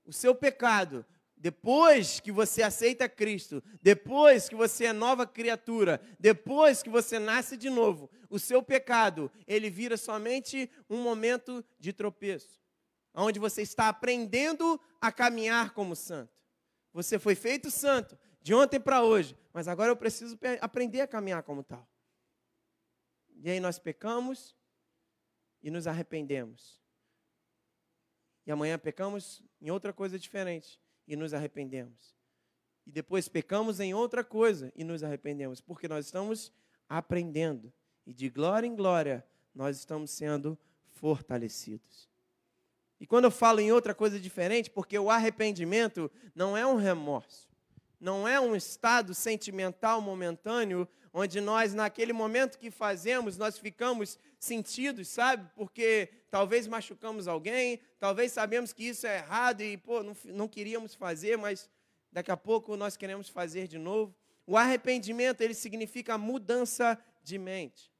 O 0.04 0.12
seu 0.12 0.34
pecado 0.34 1.04
depois 1.42 2.20
que 2.20 2.30
você 2.30 2.62
aceita 2.62 3.08
Cristo, 3.08 3.64
depois 3.82 4.48
que 4.48 4.54
você 4.54 4.84
é 4.84 4.92
nova 4.92 5.26
criatura, 5.26 6.00
depois 6.16 6.84
que 6.84 6.88
você 6.88 7.18
nasce 7.18 7.56
de 7.56 7.68
novo, 7.68 8.08
o 8.30 8.38
seu 8.38 8.62
pecado, 8.62 9.28
ele 9.44 9.68
vira 9.68 9.96
somente 9.96 10.70
um 10.88 11.02
momento 11.02 11.64
de 11.80 11.92
tropeço, 11.92 12.62
onde 13.12 13.40
você 13.40 13.60
está 13.60 13.88
aprendendo 13.88 14.80
a 15.00 15.10
caminhar 15.10 15.74
como 15.74 15.96
santo. 15.96 16.32
Você 16.92 17.18
foi 17.18 17.34
feito 17.34 17.72
santo 17.72 18.16
de 18.40 18.54
ontem 18.54 18.78
para 18.78 19.02
hoje, 19.02 19.36
mas 19.52 19.66
agora 19.66 19.90
eu 19.90 19.96
preciso 19.96 20.38
aprender 20.60 21.00
a 21.00 21.08
caminhar 21.08 21.42
como 21.42 21.64
tal. 21.64 21.84
E 23.42 23.50
aí 23.50 23.58
nós 23.58 23.80
pecamos 23.80 24.56
e 25.60 25.72
nos 25.72 25.88
arrependemos. 25.88 26.80
E 28.46 28.52
amanhã 28.52 28.78
pecamos 28.78 29.42
em 29.60 29.72
outra 29.72 29.92
coisa 29.92 30.16
diferente 30.20 30.80
e 31.06 31.16
nos 31.16 31.34
arrependemos. 31.34 32.14
E 32.86 32.90
depois 32.90 33.28
pecamos 33.28 33.80
em 33.80 33.94
outra 33.94 34.24
coisa 34.24 34.72
e 34.74 34.84
nos 34.84 35.02
arrependemos, 35.02 35.60
porque 35.60 35.86
nós 35.86 36.06
estamos 36.06 36.52
aprendendo. 36.88 37.72
E 38.06 38.12
de 38.12 38.28
glória 38.28 38.66
em 38.66 38.74
glória, 38.74 39.24
nós 39.54 39.78
estamos 39.78 40.10
sendo 40.10 40.58
fortalecidos. 40.90 42.08
E 42.98 43.06
quando 43.06 43.24
eu 43.24 43.30
falo 43.30 43.60
em 43.60 43.72
outra 43.72 43.94
coisa 43.94 44.18
diferente, 44.18 44.70
porque 44.70 44.98
o 44.98 45.10
arrependimento 45.10 46.10
não 46.34 46.56
é 46.56 46.66
um 46.66 46.76
remorso, 46.76 47.48
não 47.98 48.26
é 48.26 48.40
um 48.40 48.54
estado 48.54 49.14
sentimental 49.14 50.00
momentâneo, 50.00 50.88
onde 51.12 51.40
nós, 51.40 51.74
naquele 51.74 52.12
momento 52.12 52.58
que 52.58 52.70
fazemos, 52.70 53.36
nós 53.36 53.58
ficamos 53.58 54.18
sentidos, 54.38 55.08
sabe? 55.08 55.48
Porque 55.54 56.08
talvez 56.30 56.66
machucamos 56.66 57.28
alguém, 57.28 57.80
talvez 57.98 58.32
sabemos 58.32 58.72
que 58.72 58.84
isso 58.84 59.06
é 59.06 59.18
errado 59.18 59.60
e, 59.60 59.76
pô, 59.76 60.02
não, 60.02 60.16
não 60.24 60.48
queríamos 60.48 60.94
fazer, 60.94 61.36
mas 61.36 61.68
daqui 62.10 62.30
a 62.30 62.36
pouco 62.36 62.76
nós 62.76 62.96
queremos 62.96 63.28
fazer 63.28 63.68
de 63.68 63.78
novo. 63.78 64.14
O 64.46 64.56
arrependimento, 64.56 65.42
ele 65.42 65.54
significa 65.54 66.16
mudança 66.16 66.98
de 67.22 67.38
mente. 67.38 67.92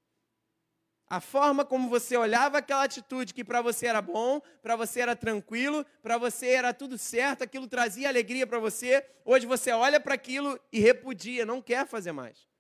A 1.06 1.20
forma 1.20 1.62
como 1.62 1.90
você 1.90 2.16
olhava 2.16 2.56
aquela 2.56 2.84
atitude 2.84 3.34
que 3.34 3.44
para 3.44 3.60
você 3.60 3.86
era 3.86 4.00
bom, 4.00 4.40
para 4.62 4.76
você 4.76 5.00
era 5.00 5.14
tranquilo, 5.14 5.84
para 6.02 6.16
você 6.16 6.48
era 6.48 6.72
tudo 6.72 6.96
certo, 6.96 7.44
aquilo 7.44 7.68
trazia 7.68 8.08
alegria 8.08 8.46
para 8.46 8.58
você, 8.58 9.06
hoje 9.22 9.44
você 9.44 9.70
olha 9.72 10.00
para 10.00 10.14
aquilo 10.14 10.58
e 10.72 10.80
repudia, 10.80 11.44
não 11.44 11.60
quer 11.60 11.86
fazer 11.86 12.12
mais. 12.12 12.50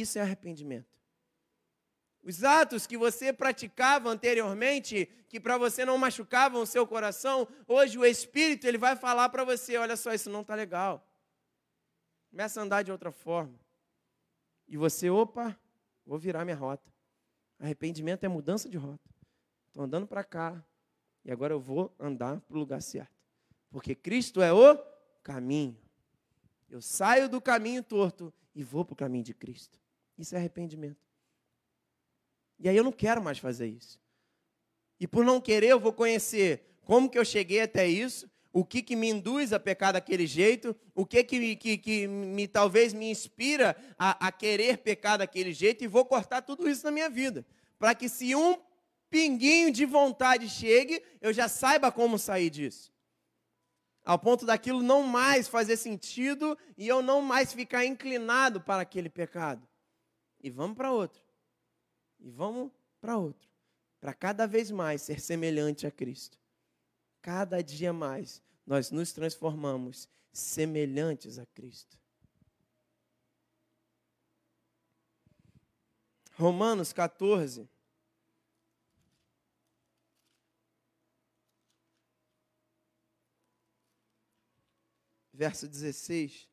Isso 0.00 0.16
é 0.18 0.22
arrependimento. 0.22 0.86
Os 2.22 2.44
atos 2.44 2.86
que 2.86 2.96
você 2.96 3.32
praticava 3.32 4.08
anteriormente, 4.08 5.06
que 5.28 5.40
para 5.40 5.58
você 5.58 5.84
não 5.84 5.98
machucavam 5.98 6.62
o 6.62 6.66
seu 6.66 6.86
coração, 6.86 7.48
hoje 7.66 7.98
o 7.98 8.04
Espírito 8.04 8.64
ele 8.66 8.78
vai 8.78 8.94
falar 8.94 9.28
para 9.28 9.44
você: 9.44 9.76
olha 9.76 9.96
só, 9.96 10.12
isso 10.12 10.30
não 10.30 10.42
está 10.42 10.54
legal. 10.54 11.04
Começa 12.30 12.60
a 12.60 12.62
andar 12.62 12.82
de 12.82 12.92
outra 12.92 13.10
forma. 13.10 13.58
E 14.68 14.76
você, 14.76 15.10
opa, 15.10 15.58
vou 16.06 16.18
virar 16.18 16.44
minha 16.44 16.56
rota. 16.56 16.92
Arrependimento 17.58 18.22
é 18.22 18.28
mudança 18.28 18.68
de 18.68 18.76
rota. 18.76 19.10
Estou 19.66 19.82
andando 19.82 20.06
para 20.06 20.22
cá 20.22 20.62
e 21.24 21.32
agora 21.32 21.54
eu 21.54 21.60
vou 21.60 21.92
andar 21.98 22.40
para 22.42 22.56
o 22.56 22.60
lugar 22.60 22.80
certo. 22.82 23.18
Porque 23.70 23.96
Cristo 23.96 24.40
é 24.40 24.52
o 24.52 24.78
caminho. 25.24 25.76
Eu 26.68 26.80
saio 26.80 27.28
do 27.28 27.40
caminho 27.40 27.82
torto 27.82 28.32
e 28.54 28.62
vou 28.62 28.84
para 28.84 28.92
o 28.92 28.96
caminho 28.96 29.24
de 29.24 29.32
Cristo. 29.32 29.78
Isso 30.18 30.34
é 30.34 30.38
arrependimento. 30.38 30.98
E 32.58 32.68
aí 32.68 32.76
eu 32.76 32.82
não 32.82 32.92
quero 32.92 33.22
mais 33.22 33.38
fazer 33.38 33.68
isso. 33.68 34.00
E 34.98 35.06
por 35.06 35.24
não 35.24 35.40
querer, 35.40 35.68
eu 35.68 35.78
vou 35.78 35.92
conhecer 35.92 36.62
como 36.84 37.08
que 37.08 37.18
eu 37.18 37.24
cheguei 37.24 37.60
até 37.60 37.86
isso, 37.86 38.28
o 38.52 38.64
que, 38.64 38.82
que 38.82 38.96
me 38.96 39.08
induz 39.08 39.52
a 39.52 39.60
pecar 39.60 39.92
daquele 39.92 40.26
jeito, 40.26 40.74
o 40.94 41.06
que 41.06 41.22
que, 41.22 41.54
que, 41.54 41.78
que 41.78 42.08
me 42.08 42.48
talvez 42.48 42.92
me 42.92 43.08
inspira 43.10 43.76
a, 43.96 44.26
a 44.26 44.32
querer 44.32 44.78
pecar 44.78 45.18
daquele 45.18 45.52
jeito, 45.52 45.84
e 45.84 45.86
vou 45.86 46.04
cortar 46.04 46.42
tudo 46.42 46.68
isso 46.68 46.84
na 46.84 46.90
minha 46.90 47.08
vida. 47.08 47.46
Para 47.78 47.94
que 47.94 48.08
se 48.08 48.34
um 48.34 48.58
pinguinho 49.08 49.70
de 49.70 49.84
vontade 49.84 50.48
chegue, 50.48 51.00
eu 51.20 51.32
já 51.32 51.46
saiba 51.46 51.92
como 51.92 52.18
sair 52.18 52.50
disso. 52.50 52.92
Ao 54.04 54.18
ponto 54.18 54.46
daquilo 54.46 54.82
não 54.82 55.02
mais 55.02 55.46
fazer 55.46 55.76
sentido 55.76 56.58
e 56.76 56.88
eu 56.88 57.02
não 57.02 57.20
mais 57.20 57.52
ficar 57.52 57.84
inclinado 57.84 58.60
para 58.60 58.82
aquele 58.82 59.10
pecado. 59.10 59.68
E 60.40 60.50
vamos 60.50 60.76
para 60.76 60.92
outro. 60.92 61.22
E 62.18 62.30
vamos 62.30 62.70
para 63.00 63.16
outro. 63.16 63.48
Para 64.00 64.14
cada 64.14 64.46
vez 64.46 64.70
mais 64.70 65.02
ser 65.02 65.20
semelhante 65.20 65.86
a 65.86 65.90
Cristo. 65.90 66.38
Cada 67.20 67.62
dia 67.62 67.92
mais 67.92 68.42
nós 68.66 68.90
nos 68.90 69.12
transformamos 69.12 70.08
semelhantes 70.32 71.38
a 71.38 71.46
Cristo. 71.46 71.98
Romanos 76.34 76.92
14. 76.92 77.68
Verso 85.32 85.68
16. 85.68 86.47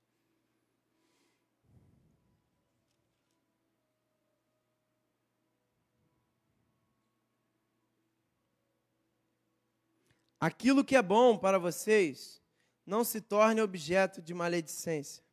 Aquilo 10.39 10.83
que 10.83 10.95
é 10.95 11.01
bom 11.01 11.37
para 11.37 11.57
vocês 11.57 12.41
não 12.85 13.03
se 13.03 13.19
torne 13.19 13.61
objeto 13.61 14.21
de 14.21 14.33
maledicência. 14.33 15.23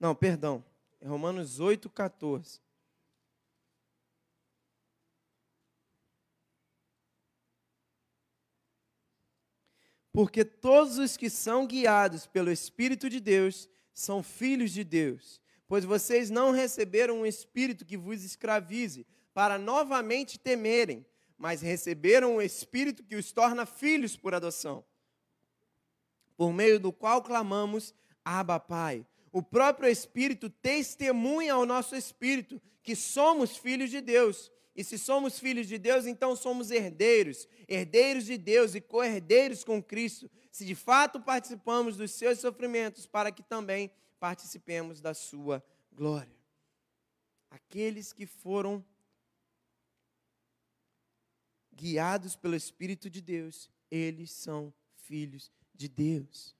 Não, 0.00 0.14
perdão. 0.14 0.64
É 1.00 1.06
Romanos 1.06 1.60
8, 1.60 1.88
14. 1.90 2.60
Porque 10.12 10.44
todos 10.44 10.98
os 10.98 11.16
que 11.16 11.30
são 11.30 11.66
guiados 11.66 12.26
pelo 12.26 12.50
Espírito 12.50 13.08
de 13.08 13.20
Deus 13.20 13.68
são 13.92 14.22
filhos 14.22 14.72
de 14.72 14.82
Deus. 14.82 15.40
Pois 15.68 15.84
vocês 15.84 16.30
não 16.30 16.50
receberam 16.50 17.20
um 17.20 17.26
espírito 17.26 17.84
que 17.84 17.96
vos 17.96 18.24
escravize, 18.24 19.06
para 19.34 19.58
novamente 19.58 20.38
temerem, 20.38 21.06
mas 21.38 21.62
receberam 21.62 22.36
o 22.36 22.42
Espírito 22.42 23.04
que 23.04 23.14
os 23.14 23.30
torna 23.30 23.64
filhos 23.64 24.16
por 24.16 24.34
adoção, 24.34 24.84
por 26.36 26.52
meio 26.52 26.80
do 26.80 26.92
qual 26.92 27.22
clamamos, 27.22 27.94
Abba, 28.24 28.58
Pai. 28.58 29.06
O 29.32 29.42
próprio 29.42 29.88
Espírito 29.88 30.50
testemunha 30.50 31.54
ao 31.54 31.64
nosso 31.64 31.94
espírito 31.94 32.60
que 32.82 32.96
somos 32.96 33.56
filhos 33.56 33.90
de 33.90 34.00
Deus. 34.00 34.50
E 34.74 34.84
se 34.84 34.96
somos 34.96 35.38
filhos 35.38 35.66
de 35.66 35.76
Deus, 35.76 36.06
então 36.06 36.36
somos 36.36 36.70
herdeiros, 36.70 37.48
herdeiros 37.66 38.24
de 38.24 38.38
Deus 38.38 38.74
e 38.74 38.80
co-herdeiros 38.80 39.64
com 39.64 39.82
Cristo, 39.82 40.30
se 40.52 40.64
de 40.64 40.76
fato 40.76 41.20
participamos 41.20 41.96
dos 41.96 42.12
seus 42.12 42.38
sofrimentos, 42.38 43.04
para 43.04 43.32
que 43.32 43.42
também 43.42 43.90
participemos 44.20 45.00
da 45.00 45.14
sua 45.14 45.62
glória. 45.92 46.36
Aqueles 47.50 48.12
que 48.12 48.24
foram 48.24 48.84
guiados 51.78 52.34
pelo 52.34 52.56
Espírito 52.56 53.08
de 53.08 53.20
Deus, 53.20 53.70
eles 53.90 54.32
são 54.32 54.74
filhos 54.96 55.50
de 55.72 55.88
Deus. 55.88 56.56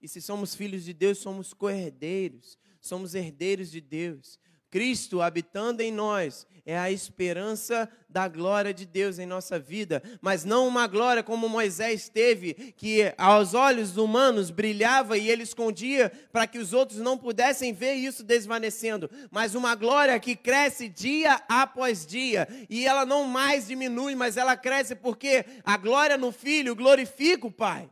E 0.00 0.06
se 0.06 0.20
somos 0.20 0.54
filhos 0.54 0.84
de 0.84 0.92
Deus, 0.92 1.18
somos 1.18 1.54
co-herdeiros, 1.54 2.58
somos 2.80 3.14
herdeiros 3.14 3.70
de 3.70 3.80
Deus. 3.80 4.38
Cristo 4.70 5.20
habitando 5.20 5.82
em 5.82 5.90
nós 5.90 6.46
é 6.64 6.78
a 6.78 6.90
esperança 6.90 7.88
da 8.08 8.28
glória 8.28 8.72
de 8.72 8.86
Deus 8.86 9.18
em 9.18 9.26
nossa 9.26 9.58
vida, 9.58 10.02
mas 10.20 10.44
não 10.44 10.68
uma 10.68 10.86
glória 10.86 11.22
como 11.22 11.48
Moisés 11.48 12.08
teve, 12.08 12.54
que 12.76 13.12
aos 13.18 13.54
olhos 13.54 13.96
humanos 13.96 14.50
brilhava 14.50 15.18
e 15.18 15.28
ele 15.28 15.42
escondia 15.42 16.12
para 16.32 16.46
que 16.46 16.58
os 16.58 16.72
outros 16.72 17.00
não 17.00 17.18
pudessem 17.18 17.72
ver 17.72 17.94
isso 17.94 18.22
desvanecendo, 18.22 19.10
mas 19.30 19.54
uma 19.54 19.74
glória 19.74 20.18
que 20.20 20.36
cresce 20.36 20.88
dia 20.88 21.40
após 21.48 22.06
dia 22.06 22.46
e 22.68 22.86
ela 22.86 23.04
não 23.04 23.24
mais 23.24 23.66
diminui, 23.66 24.14
mas 24.14 24.36
ela 24.36 24.56
cresce 24.56 24.94
porque 24.94 25.44
a 25.64 25.76
glória 25.76 26.16
no 26.16 26.30
Filho 26.30 26.76
glorifica 26.76 27.46
o 27.46 27.52
Pai. 27.52 27.90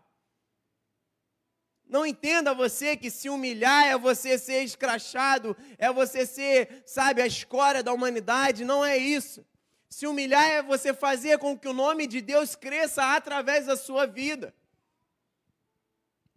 Não 1.89 2.05
entenda 2.05 2.53
você 2.53 2.97
que 2.97 3.11
se 3.11 3.31
humilhar 3.31 3.87
é 3.87 3.97
você 3.97 4.37
ser 4.37 4.63
escrachado, 4.63 5.57
é 5.79 5.91
você 5.91 6.27
ser, 6.27 6.83
sabe, 6.85 7.23
a 7.23 7.27
escória 7.27 7.83
da 7.83 7.93
humanidade. 7.93 8.65
Não 8.65 8.85
é 8.85 8.97
isso. 8.97 9.45
Se 9.89 10.07
humilhar 10.07 10.45
é 10.45 10.63
você 10.63 10.93
fazer 10.93 11.39
com 11.39 11.59
que 11.59 11.67
o 11.67 11.73
nome 11.73 12.07
de 12.07 12.21
Deus 12.21 12.55
cresça 12.55 13.17
através 13.17 13.67
da 13.67 13.77
sua 13.77 14.07
vida. 14.07 14.55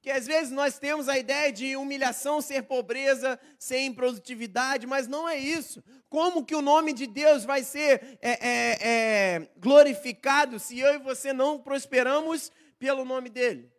Que 0.02 0.10
às 0.10 0.26
vezes 0.26 0.52
nós 0.52 0.80
temos 0.80 1.08
a 1.08 1.18
ideia 1.18 1.52
de 1.52 1.76
humilhação 1.76 2.42
ser 2.42 2.64
pobreza, 2.64 3.40
ser 3.60 3.82
improdutividade, 3.82 4.88
mas 4.88 5.08
não 5.08 5.30
é 5.30 5.38
isso. 5.38 5.84
Como 6.10 6.44
que 6.44 6.56
o 6.56 6.62
nome 6.62 6.92
de 6.92 7.06
Deus 7.06 7.46
vai 7.46 7.64
ser 7.64 8.18
é, 8.22 8.32
é, 8.32 8.78
é, 8.82 9.50
glorificado 9.58 10.60
se 10.60 10.80
eu 10.80 10.96
e 10.96 10.98
você 10.98 11.32
não 11.34 11.60
prosperamos 11.60 12.52
pelo 12.80 13.06
nome 13.06 13.30
dele? 13.30 13.71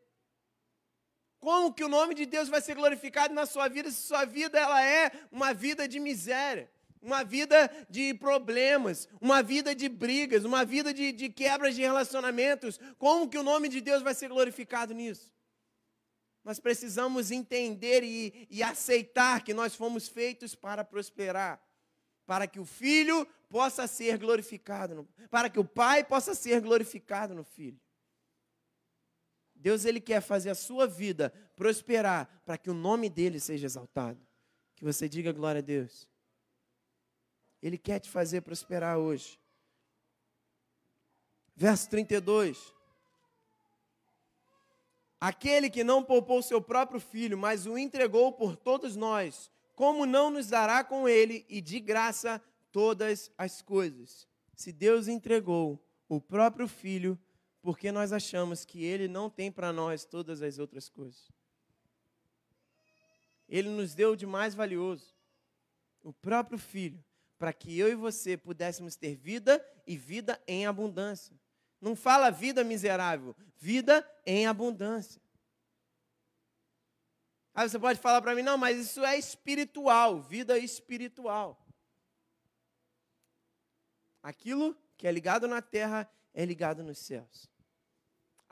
Como 1.42 1.74
que 1.74 1.82
o 1.82 1.88
nome 1.88 2.14
de 2.14 2.24
Deus 2.24 2.48
vai 2.48 2.60
ser 2.60 2.76
glorificado 2.76 3.34
na 3.34 3.46
sua 3.46 3.66
vida 3.66 3.90
se 3.90 4.00
sua 4.00 4.24
vida 4.24 4.60
ela 4.60 4.80
é 4.80 5.10
uma 5.32 5.52
vida 5.52 5.88
de 5.88 5.98
miséria, 5.98 6.70
uma 7.02 7.24
vida 7.24 7.68
de 7.90 8.14
problemas, 8.14 9.08
uma 9.20 9.42
vida 9.42 9.74
de 9.74 9.88
brigas, 9.88 10.44
uma 10.44 10.64
vida 10.64 10.94
de, 10.94 11.10
de 11.10 11.28
quebras 11.28 11.74
de 11.74 11.82
relacionamentos? 11.82 12.78
Como 12.96 13.28
que 13.28 13.36
o 13.36 13.42
nome 13.42 13.68
de 13.68 13.80
Deus 13.80 14.04
vai 14.04 14.14
ser 14.14 14.28
glorificado 14.28 14.94
nisso? 14.94 15.34
Nós 16.44 16.60
precisamos 16.60 17.32
entender 17.32 18.04
e, 18.04 18.46
e 18.48 18.62
aceitar 18.62 19.42
que 19.42 19.52
nós 19.52 19.74
fomos 19.74 20.06
feitos 20.06 20.54
para 20.54 20.84
prosperar, 20.84 21.60
para 22.24 22.46
que 22.46 22.60
o 22.60 22.64
Filho 22.64 23.26
possa 23.48 23.88
ser 23.88 24.16
glorificado, 24.16 25.08
para 25.28 25.50
que 25.50 25.58
o 25.58 25.64
Pai 25.64 26.04
possa 26.04 26.36
ser 26.36 26.60
glorificado 26.60 27.34
no 27.34 27.42
Filho. 27.42 27.80
Deus 29.62 29.84
ele 29.84 30.00
quer 30.00 30.20
fazer 30.20 30.50
a 30.50 30.56
sua 30.56 30.88
vida 30.88 31.32
prosperar 31.54 32.42
para 32.44 32.58
que 32.58 32.68
o 32.68 32.74
nome 32.74 33.08
dele 33.08 33.38
seja 33.38 33.64
exaltado. 33.64 34.20
Que 34.74 34.84
você 34.84 35.08
diga 35.08 35.30
glória 35.32 35.60
a 35.60 35.62
Deus. 35.62 36.08
Ele 37.62 37.78
quer 37.78 38.00
te 38.00 38.10
fazer 38.10 38.40
prosperar 38.40 38.98
hoje. 38.98 39.38
Verso 41.54 41.88
32. 41.90 42.74
Aquele 45.20 45.70
que 45.70 45.84
não 45.84 46.02
poupou 46.02 46.42
seu 46.42 46.60
próprio 46.60 46.98
filho, 46.98 47.38
mas 47.38 47.64
o 47.64 47.78
entregou 47.78 48.32
por 48.32 48.56
todos 48.56 48.96
nós, 48.96 49.48
como 49.76 50.04
não 50.04 50.28
nos 50.28 50.48
dará 50.48 50.82
com 50.82 51.08
ele 51.08 51.46
e 51.48 51.60
de 51.60 51.78
graça 51.78 52.42
todas 52.72 53.30
as 53.38 53.62
coisas? 53.62 54.26
Se 54.56 54.72
Deus 54.72 55.06
entregou 55.06 55.80
o 56.08 56.20
próprio 56.20 56.66
filho, 56.66 57.16
porque 57.62 57.92
nós 57.92 58.12
achamos 58.12 58.64
que 58.64 58.84
Ele 58.84 59.06
não 59.06 59.30
tem 59.30 59.50
para 59.50 59.72
nós 59.72 60.04
todas 60.04 60.42
as 60.42 60.58
outras 60.58 60.88
coisas. 60.88 61.30
Ele 63.48 63.68
nos 63.68 63.94
deu 63.94 64.16
de 64.16 64.26
mais 64.26 64.54
valioso, 64.54 65.14
o 66.02 66.12
próprio 66.12 66.58
Filho, 66.58 67.02
para 67.38 67.52
que 67.52 67.78
eu 67.78 67.88
e 67.88 67.94
você 67.94 68.36
pudéssemos 68.36 68.96
ter 68.96 69.14
vida 69.14 69.64
e 69.86 69.96
vida 69.96 70.42
em 70.46 70.66
abundância. 70.66 71.38
Não 71.80 71.94
fala 71.94 72.30
vida 72.30 72.64
miserável, 72.64 73.36
vida 73.56 74.08
em 74.26 74.46
abundância. 74.46 75.20
Aí 77.54 77.68
você 77.68 77.78
pode 77.78 78.00
falar 78.00 78.22
para 78.22 78.34
mim, 78.34 78.42
não, 78.42 78.56
mas 78.56 78.78
isso 78.78 79.04
é 79.04 79.16
espiritual, 79.18 80.20
vida 80.20 80.58
espiritual. 80.58 81.64
Aquilo 84.22 84.76
que 84.96 85.06
é 85.06 85.12
ligado 85.12 85.46
na 85.46 85.60
terra 85.60 86.10
é 86.32 86.44
ligado 86.44 86.82
nos 86.82 86.98
céus. 86.98 87.51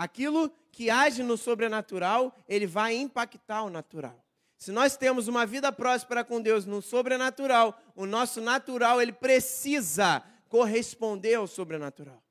Aquilo 0.00 0.48
que 0.72 0.88
age 0.88 1.22
no 1.22 1.36
sobrenatural, 1.36 2.34
ele 2.48 2.66
vai 2.66 2.96
impactar 2.96 3.64
o 3.64 3.68
natural. 3.68 4.18
Se 4.56 4.72
nós 4.72 4.96
temos 4.96 5.28
uma 5.28 5.44
vida 5.44 5.70
próspera 5.70 6.24
com 6.24 6.40
Deus 6.40 6.64
no 6.64 6.80
sobrenatural, 6.80 7.78
o 7.94 8.06
nosso 8.06 8.40
natural 8.40 9.02
ele 9.02 9.12
precisa 9.12 10.24
corresponder 10.48 11.34
ao 11.34 11.46
sobrenatural. 11.46 12.22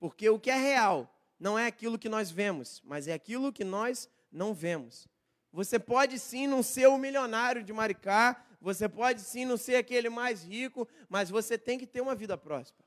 Porque 0.00 0.26
o 0.30 0.40
que 0.40 0.50
é 0.50 0.56
real 0.56 1.14
não 1.38 1.58
é 1.58 1.66
aquilo 1.66 1.98
que 1.98 2.08
nós 2.08 2.30
vemos, 2.30 2.80
mas 2.82 3.06
é 3.06 3.12
aquilo 3.12 3.52
que 3.52 3.62
nós 3.62 4.08
não 4.32 4.54
vemos. 4.54 5.06
Você 5.52 5.78
pode 5.78 6.18
sim 6.18 6.46
não 6.46 6.62
ser 6.62 6.86
o 6.86 6.96
milionário 6.96 7.62
de 7.62 7.74
Maricá, 7.74 8.42
você 8.58 8.88
pode 8.88 9.20
sim 9.20 9.44
não 9.44 9.58
ser 9.58 9.76
aquele 9.76 10.08
mais 10.08 10.44
rico, 10.44 10.88
mas 11.10 11.28
você 11.28 11.58
tem 11.58 11.78
que 11.78 11.86
ter 11.86 12.00
uma 12.00 12.14
vida 12.14 12.38
próspera. 12.38 12.81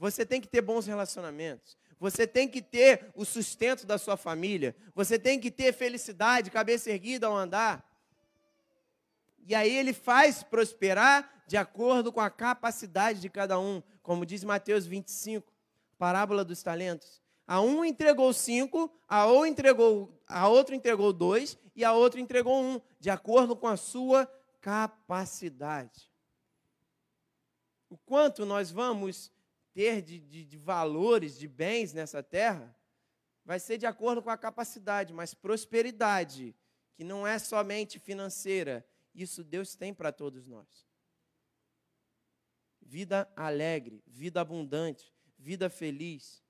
Você 0.00 0.24
tem 0.24 0.40
que 0.40 0.48
ter 0.48 0.62
bons 0.62 0.86
relacionamentos. 0.86 1.76
Você 1.98 2.26
tem 2.26 2.48
que 2.48 2.62
ter 2.62 3.12
o 3.14 3.22
sustento 3.22 3.86
da 3.86 3.98
sua 3.98 4.16
família. 4.16 4.74
Você 4.94 5.18
tem 5.18 5.38
que 5.38 5.50
ter 5.50 5.74
felicidade, 5.74 6.50
cabeça 6.50 6.90
erguida 6.90 7.26
ao 7.26 7.36
andar. 7.36 7.86
E 9.46 9.54
aí 9.54 9.76
ele 9.76 9.92
faz 9.92 10.42
prosperar 10.42 11.44
de 11.46 11.58
acordo 11.58 12.10
com 12.10 12.20
a 12.20 12.30
capacidade 12.30 13.20
de 13.20 13.28
cada 13.28 13.58
um, 13.60 13.82
como 14.02 14.24
diz 14.24 14.42
Mateus 14.42 14.86
25, 14.86 15.52
parábola 15.98 16.46
dos 16.46 16.62
talentos. 16.62 17.20
A 17.46 17.60
um 17.60 17.84
entregou 17.84 18.32
cinco, 18.32 18.90
a 19.06 19.26
outro 19.26 19.48
entregou, 19.48 20.18
a 20.26 20.48
outro 20.48 20.74
entregou 20.74 21.12
dois 21.12 21.58
e 21.76 21.84
a 21.84 21.92
outro 21.92 22.18
entregou 22.18 22.62
um, 22.62 22.80
de 22.98 23.10
acordo 23.10 23.54
com 23.54 23.68
a 23.68 23.76
sua 23.76 24.26
capacidade. 24.62 26.10
O 27.90 27.98
quanto 27.98 28.46
nós 28.46 28.70
vamos 28.70 29.30
ter 29.72 30.02
de, 30.02 30.18
de, 30.18 30.44
de 30.44 30.56
valores, 30.56 31.38
de 31.38 31.48
bens 31.48 31.92
nessa 31.92 32.22
terra, 32.22 32.74
vai 33.44 33.58
ser 33.58 33.78
de 33.78 33.86
acordo 33.86 34.22
com 34.22 34.30
a 34.30 34.36
capacidade, 34.36 35.12
mas 35.12 35.34
prosperidade, 35.34 36.54
que 36.94 37.04
não 37.04 37.26
é 37.26 37.38
somente 37.38 37.98
financeira, 37.98 38.86
isso 39.14 39.42
Deus 39.42 39.74
tem 39.74 39.92
para 39.92 40.12
todos 40.12 40.46
nós. 40.46 40.88
Vida 42.80 43.30
alegre, 43.36 44.02
vida 44.06 44.40
abundante, 44.40 45.12
vida 45.38 45.70
feliz. 45.70 46.42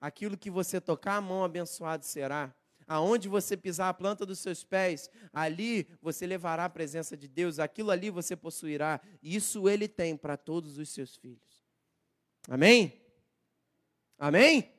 Aquilo 0.00 0.36
que 0.36 0.50
você 0.50 0.80
tocar 0.80 1.16
a 1.16 1.20
mão, 1.20 1.44
abençoado 1.44 2.04
será. 2.04 2.54
Aonde 2.86 3.28
você 3.28 3.56
pisar 3.56 3.88
a 3.90 3.94
planta 3.94 4.24
dos 4.24 4.38
seus 4.38 4.64
pés, 4.64 5.10
ali 5.32 5.86
você 6.00 6.26
levará 6.26 6.64
a 6.64 6.70
presença 6.70 7.16
de 7.16 7.28
Deus, 7.28 7.58
aquilo 7.58 7.90
ali 7.90 8.08
você 8.08 8.34
possuirá. 8.34 9.00
Isso 9.22 9.68
ele 9.68 9.86
tem 9.86 10.16
para 10.16 10.36
todos 10.36 10.78
os 10.78 10.88
seus 10.88 11.16
filhos. 11.16 11.47
Amém? 12.50 12.98
Amém? 14.18 14.72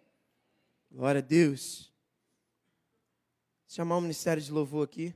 Glória 0.91 1.19
a 1.19 1.21
Deus. 1.21 1.93
Chamar 3.67 3.97
o 3.97 4.01
ministério 4.01 4.41
de 4.41 4.51
louvor 4.51 4.84
aqui. 4.84 5.13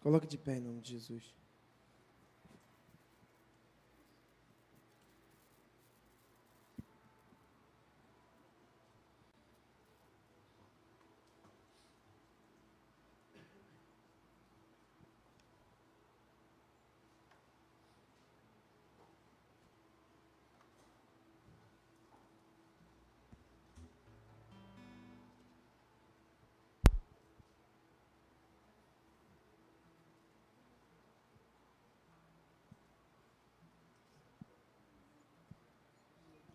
Coloque 0.00 0.26
de 0.26 0.38
pé 0.38 0.56
em 0.56 0.60
nome 0.60 0.80
de 0.80 0.88
Jesus. 0.88 1.34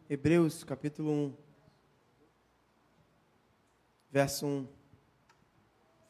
Hebreus 0.07 0.63
capítulo 0.63 1.11
1, 1.11 1.33
verso 4.11 4.45
1. 4.45 4.67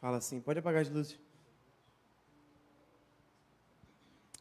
Fala 0.01 0.17
assim: 0.17 0.41
pode 0.41 0.59
apagar 0.59 0.81
as 0.81 0.89
luzes. 0.89 1.17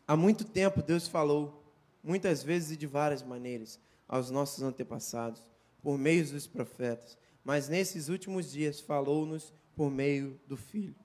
Há 0.09 0.17
muito 0.17 0.45
tempo 0.45 0.83
Deus 0.83 1.07
falou, 1.07 1.73
muitas 2.03 2.43
vezes 2.43 2.73
e 2.73 2.77
de 2.77 2.89
várias 2.89 3.23
maneiras, 3.23 3.79
aos 4.09 4.29
nossos 4.29 4.61
antepassados, 4.61 5.47
por 5.81 5.97
meio 5.97 6.29
dos 6.29 6.49
profetas, 6.49 7.17
mas 7.45 7.69
nesses 7.69 8.09
últimos 8.09 8.51
dias 8.51 8.81
falou-nos 8.81 9.55
por 9.77 9.89
meio 9.89 10.39
do 10.49 10.57
Filho, 10.57 10.97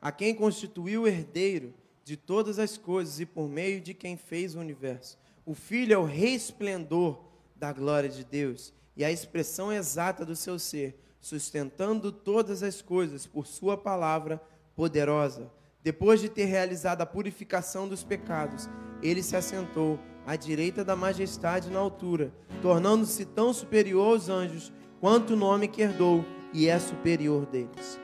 a 0.00 0.12
quem 0.12 0.32
constituiu 0.32 1.02
o 1.02 1.08
herdeiro 1.08 1.74
de 2.04 2.16
todas 2.16 2.60
as 2.60 2.78
coisas 2.78 3.18
e 3.18 3.26
por 3.26 3.48
meio 3.48 3.80
de 3.80 3.94
quem 3.94 4.16
fez 4.16 4.54
o 4.54 4.60
universo. 4.60 5.18
O 5.44 5.54
Filho 5.54 5.92
é 5.92 5.98
o 5.98 6.04
resplendor 6.04 7.27
da 7.58 7.72
glória 7.72 8.08
de 8.08 8.24
Deus 8.24 8.72
e 8.96 9.04
a 9.04 9.10
expressão 9.10 9.72
exata 9.72 10.24
do 10.24 10.34
seu 10.34 10.58
ser, 10.58 11.00
sustentando 11.20 12.10
todas 12.10 12.62
as 12.62 12.80
coisas 12.80 13.26
por 13.26 13.46
Sua 13.46 13.76
palavra 13.76 14.40
poderosa. 14.74 15.50
Depois 15.82 16.20
de 16.20 16.28
ter 16.28 16.44
realizado 16.44 17.02
a 17.02 17.06
purificação 17.06 17.88
dos 17.88 18.02
pecados, 18.02 18.68
ele 19.02 19.22
se 19.22 19.36
assentou 19.36 19.98
à 20.26 20.36
direita 20.36 20.84
da 20.84 20.96
majestade 20.96 21.70
na 21.70 21.78
altura, 21.78 22.32
tornando-se 22.60 23.24
tão 23.24 23.52
superior 23.52 24.14
aos 24.14 24.28
anjos 24.28 24.72
quanto 25.00 25.34
o 25.34 25.36
nome 25.36 25.68
que 25.68 25.82
herdou 25.82 26.24
e 26.52 26.68
é 26.68 26.78
superior 26.78 27.46
deles. 27.46 27.98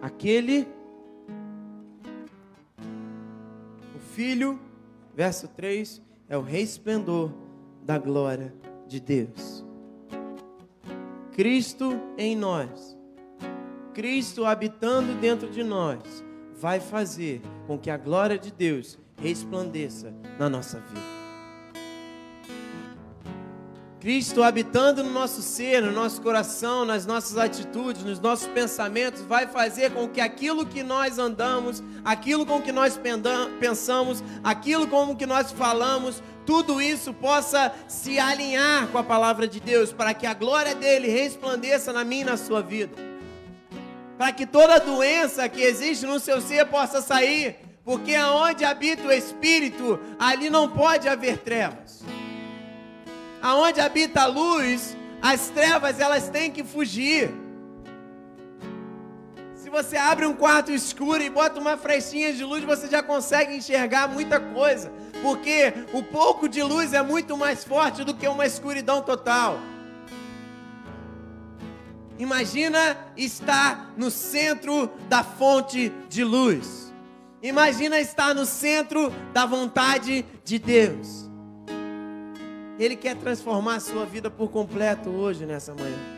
Aquele, 0.00 0.66
o 3.94 3.98
Filho 4.14 4.58
Verso 5.18 5.48
3 5.48 6.00
é 6.28 6.38
o 6.38 6.42
resplendor 6.42 7.32
da 7.82 7.98
glória 7.98 8.54
de 8.86 9.00
Deus. 9.00 9.64
Cristo 11.32 12.00
em 12.16 12.36
nós, 12.36 12.96
Cristo 13.92 14.44
habitando 14.44 15.20
dentro 15.20 15.50
de 15.50 15.64
nós, 15.64 16.24
vai 16.54 16.78
fazer 16.78 17.42
com 17.66 17.76
que 17.76 17.90
a 17.90 17.96
glória 17.96 18.38
de 18.38 18.52
Deus 18.52 18.96
resplandeça 19.20 20.14
na 20.38 20.48
nossa 20.48 20.78
vida. 20.78 21.17
Cristo 24.00 24.44
habitando 24.44 25.02
no 25.02 25.10
nosso 25.10 25.42
ser, 25.42 25.82
no 25.82 25.90
nosso 25.90 26.22
coração, 26.22 26.84
nas 26.84 27.04
nossas 27.04 27.36
atitudes, 27.36 28.04
nos 28.04 28.20
nossos 28.20 28.46
pensamentos, 28.46 29.22
vai 29.22 29.48
fazer 29.48 29.90
com 29.90 30.08
que 30.08 30.20
aquilo 30.20 30.64
que 30.64 30.84
nós 30.84 31.18
andamos, 31.18 31.82
aquilo 32.04 32.46
com 32.46 32.62
que 32.62 32.70
nós 32.70 32.98
pensamos, 33.58 34.22
aquilo 34.44 34.86
com 34.86 35.16
que 35.16 35.26
nós 35.26 35.50
falamos, 35.50 36.22
tudo 36.46 36.80
isso 36.80 37.12
possa 37.12 37.74
se 37.88 38.20
alinhar 38.20 38.86
com 38.86 38.98
a 38.98 39.02
palavra 39.02 39.48
de 39.48 39.58
Deus, 39.58 39.92
para 39.92 40.14
que 40.14 40.26
a 40.26 40.34
glória 40.34 40.76
dele 40.76 41.08
resplandeça 41.08 41.92
na 41.92 42.04
minha 42.04 42.22
e 42.22 42.26
na 42.26 42.36
sua 42.36 42.62
vida. 42.62 42.96
Para 44.16 44.30
que 44.30 44.46
toda 44.46 44.78
doença 44.78 45.48
que 45.48 45.60
existe 45.60 46.06
no 46.06 46.20
seu 46.20 46.40
ser 46.40 46.66
possa 46.66 47.02
sair, 47.02 47.56
porque 47.84 48.14
aonde 48.14 48.64
habita 48.64 49.08
o 49.08 49.12
Espírito, 49.12 49.98
ali 50.20 50.48
não 50.48 50.68
pode 50.68 51.08
haver 51.08 51.38
trevas 51.38 52.04
aonde 53.42 53.80
habita 53.80 54.22
a 54.22 54.26
luz, 54.26 54.96
as 55.20 55.48
trevas 55.48 56.00
elas 56.00 56.28
têm 56.28 56.50
que 56.50 56.64
fugir. 56.64 57.30
Se 59.54 59.70
você 59.70 59.96
abre 59.96 60.24
um 60.24 60.34
quarto 60.34 60.72
escuro 60.72 61.22
e 61.22 61.28
bota 61.28 61.60
uma 61.60 61.76
frechinha 61.76 62.32
de 62.32 62.42
luz, 62.42 62.64
você 62.64 62.88
já 62.88 63.02
consegue 63.02 63.54
enxergar 63.54 64.08
muita 64.08 64.40
coisa. 64.40 64.90
Porque 65.22 65.74
o 65.92 66.02
pouco 66.02 66.48
de 66.48 66.62
luz 66.62 66.94
é 66.94 67.02
muito 67.02 67.36
mais 67.36 67.64
forte 67.64 68.02
do 68.02 68.14
que 68.14 68.26
uma 68.26 68.46
escuridão 68.46 69.02
total. 69.02 69.60
Imagina 72.18 72.96
estar 73.16 73.92
no 73.96 74.10
centro 74.10 74.90
da 75.08 75.22
fonte 75.22 75.92
de 76.08 76.24
luz. 76.24 76.92
Imagina 77.42 78.00
estar 78.00 78.34
no 78.34 78.46
centro 78.46 79.12
da 79.32 79.46
vontade 79.46 80.24
de 80.44 80.58
Deus. 80.58 81.27
Ele 82.78 82.96
quer 82.96 83.16
transformar 83.16 83.76
a 83.76 83.80
sua 83.80 84.04
vida 84.06 84.30
por 84.30 84.50
completo 84.50 85.10
hoje, 85.10 85.44
nessa 85.44 85.74
manhã. 85.74 86.17